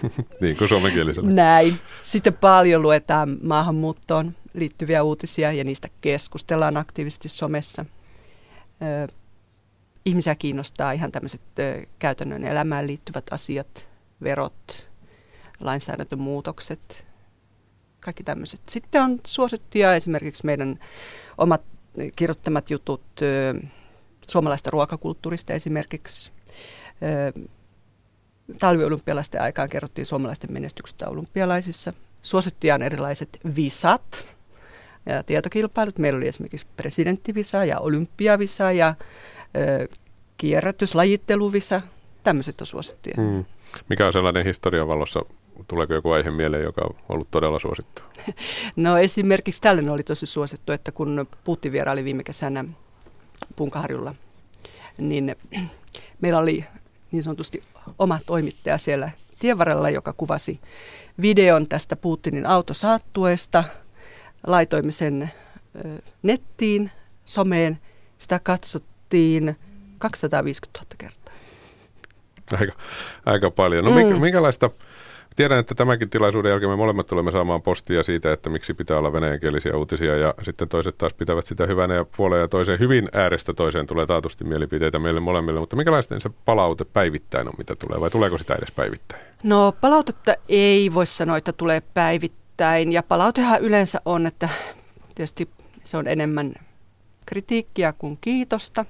[0.40, 1.30] niin kuin suomenkielisellä.
[1.30, 1.78] Näin.
[2.02, 7.84] Sitten paljon luetaan maahanmuuttoon liittyviä uutisia ja niistä keskustellaan aktiivisesti somessa.
[8.82, 9.12] Ö,
[10.04, 11.42] ihmisiä kiinnostaa ihan tämmöiset
[11.98, 13.88] käytännön elämään liittyvät asiat,
[14.22, 14.90] verot,
[15.60, 17.06] lainsäädäntömuutokset,
[18.00, 18.60] kaikki tämmöiset.
[18.68, 20.78] Sitten on suosittuja esimerkiksi meidän
[21.38, 21.62] omat
[22.16, 23.54] kirjoittamat jutut ö,
[24.28, 26.32] suomalaista ruokakulttuurista esimerkiksi.
[28.58, 31.92] Talviolympialaisten aikaan kerrottiin suomalaisten menestyksestä olympialaisissa.
[32.22, 34.26] Suosittuja on erilaiset visat
[35.06, 35.98] ja tietokilpailut.
[35.98, 38.94] Meillä oli esimerkiksi presidenttivisa ja olympiavisa ja
[39.56, 39.88] ö,
[40.36, 41.82] kierrätyslajitteluvisa.
[42.22, 43.14] Tämmöiset on suosittuja.
[43.16, 43.44] Hmm.
[43.88, 45.20] Mikä on sellainen historian valossa,
[45.68, 48.02] tuleeko joku aihe mieleen, joka on ollut todella suosittu?
[48.76, 52.64] No esimerkiksi tällainen oli tosi suosittu, että kun Putin vieraili viime kesänä
[53.56, 54.14] Punkaharjulla,
[54.98, 55.36] niin
[56.20, 56.64] meillä oli
[57.12, 57.62] niin sanotusti
[57.98, 60.60] oma toimittaja siellä tievarrella, joka kuvasi
[61.22, 63.64] videon tästä Putinin autosaattueesta.
[64.46, 65.30] Laitoimme sen
[66.22, 66.90] nettiin,
[67.24, 67.78] someen.
[68.18, 69.56] Sitä katsottiin
[69.98, 71.34] 250 000 kertaa.
[72.60, 72.72] Aika,
[73.26, 73.84] aika paljon.
[73.84, 74.20] No mm.
[74.20, 74.70] minkälaista,
[75.36, 79.12] tiedän, että tämänkin tilaisuuden jälkeen me molemmat tulemme saamaan postia siitä, että miksi pitää olla
[79.12, 83.54] venäjänkielisiä uutisia ja sitten toiset taas pitävät sitä hyvänä ja puoleen ja toiseen hyvin äärestä
[83.54, 88.10] toiseen tulee taatusti mielipiteitä meille molemmille, mutta minkälaista se palaute päivittäin on, mitä tulee vai
[88.10, 89.22] tuleeko sitä edes päivittäin?
[89.42, 94.48] No palautetta ei voi sanoa, että tulee päivittäin ja palautehan yleensä on, että
[95.14, 95.48] tietysti
[95.82, 96.54] se on enemmän
[97.26, 98.84] kritiikkiä kuin kiitosta.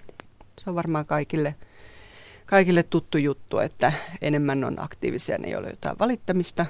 [0.58, 1.54] Se on varmaan kaikille,
[2.52, 3.92] kaikille tuttu juttu, että
[4.22, 6.66] enemmän on aktiivisia, ne ei ole jotain valittamista.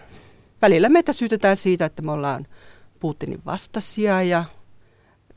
[0.63, 2.47] Välillä meitä syytetään siitä, että me ollaan
[3.01, 4.45] Putinin vastasia ja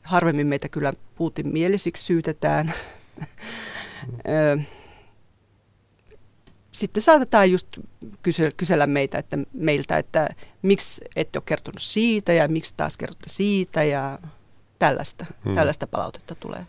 [0.02, 2.72] harvemmin meitä kyllä Putin mielisiksi syytetään.
[6.72, 7.68] Sitten saatetaan just
[8.56, 10.28] kysellä meitä, että, meiltä, että
[10.62, 14.18] miksi ette ole kertonut siitä ja miksi taas kerrotte siitä ja
[14.78, 15.54] tällaista, hmm.
[15.54, 16.66] tällaista palautetta tulee.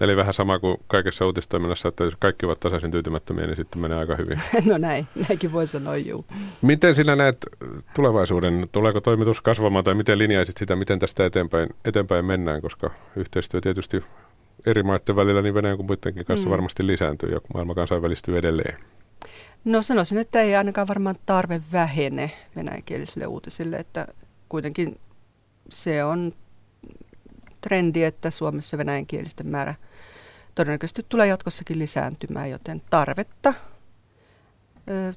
[0.00, 3.98] Eli vähän sama kuin kaikessa uutistoiminnassa, että jos kaikki ovat tasaisin tyytymättömiä, niin sitten menee
[3.98, 4.40] aika hyvin.
[4.70, 6.24] No näin, näinkin voi sanoa, juu.
[6.62, 7.46] Miten sinä näet
[7.94, 8.68] tulevaisuuden?
[8.72, 14.02] Tuleeko toimitus kasvamaan tai miten linjaisit sitä, miten tästä eteenpäin, eteenpäin mennään, koska yhteistyö tietysti
[14.66, 16.50] eri maiden välillä niin Venäjän kuin muidenkin kanssa mm.
[16.50, 18.76] varmasti lisääntyy ja maailma kansainvälistyy edelleen.
[19.64, 24.06] No sanoisin, että ei ainakaan varmaan tarve vähene venäjänkielisille uutisille, että
[24.48, 25.00] kuitenkin
[25.70, 26.32] se on
[27.60, 29.74] trendi, että Suomessa venäjänkielisten määrä
[30.54, 33.54] todennäköisesti tulee jatkossakin lisääntymään, joten tarvetta
[34.90, 35.12] ö,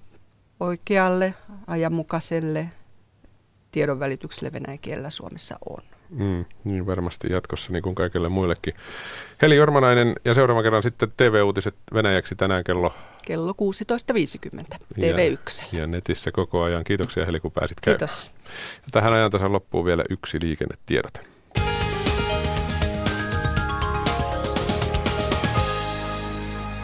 [0.59, 1.33] oikealle,
[1.67, 2.69] ajanmukaiselle
[3.71, 5.83] tiedonvälitykselle venäjän kielellä Suomessa on.
[6.09, 8.73] Mm, niin varmasti jatkossa niin kuin kaikille muillekin.
[9.41, 12.93] Heli Jormanainen ja seuraavan kerran sitten TV-uutiset Venäjäksi tänään kello...
[13.25, 15.65] Kello 16.50 TV1.
[15.71, 16.83] Ja, ja netissä koko ajan.
[16.83, 17.99] Kiitoksia Heli, kun pääsit käymään.
[17.99, 18.31] Kiitos.
[18.75, 21.19] Ja tähän ajantasan loppuu vielä yksi liikennetiedote.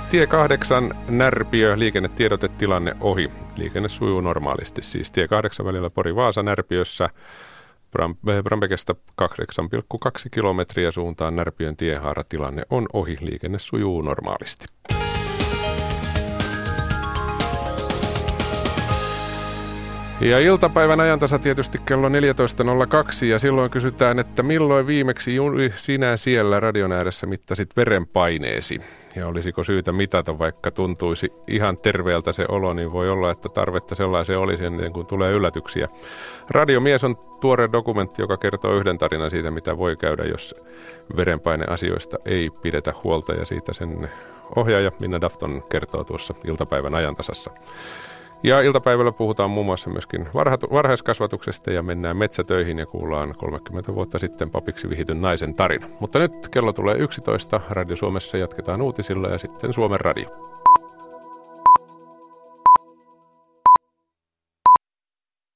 [0.09, 3.31] Tie 8 Närpiö, liikennetiedotetilanne ohi.
[3.57, 4.81] Liikenne sujuu normaalisti.
[4.81, 7.09] Siis tie 8 välillä Pori-Vaasa Närpiössä
[8.43, 9.27] Brambekestä 8,2
[10.31, 13.17] kilometriä suuntaan Närpiön tiehaara tilanne on ohi.
[13.21, 14.65] Liikenne sujuu normaalisti.
[20.21, 26.59] Ja iltapäivän ajantasa tietysti kello 14.02 ja silloin kysytään, että milloin viimeksi juuri sinä siellä
[26.59, 28.81] radion ääressä mittasit verenpaineesi?
[29.15, 33.95] Ja olisiko syytä mitata, vaikka tuntuisi ihan terveeltä se olo, niin voi olla, että tarvetta
[33.95, 35.87] sellaiseen olisi ennen kuin tulee yllätyksiä.
[36.49, 40.55] Radiomies on tuore dokumentti, joka kertoo yhden tarinan siitä, mitä voi käydä, jos
[41.17, 44.09] verenpaineasioista ei pidetä huolta ja siitä sen
[44.55, 47.51] ohjaaja Minna Dafton kertoo tuossa iltapäivän ajantasassa.
[48.43, 54.19] Ja iltapäivällä puhutaan muun muassa myöskin varha- varhaiskasvatuksesta ja mennään metsätöihin ja kuullaan 30 vuotta
[54.19, 55.87] sitten papiksi vihityn naisen tarina.
[55.99, 57.61] Mutta nyt kello tulee 11.
[57.69, 60.58] Radio Suomessa jatketaan uutisilla ja sitten Suomen radio.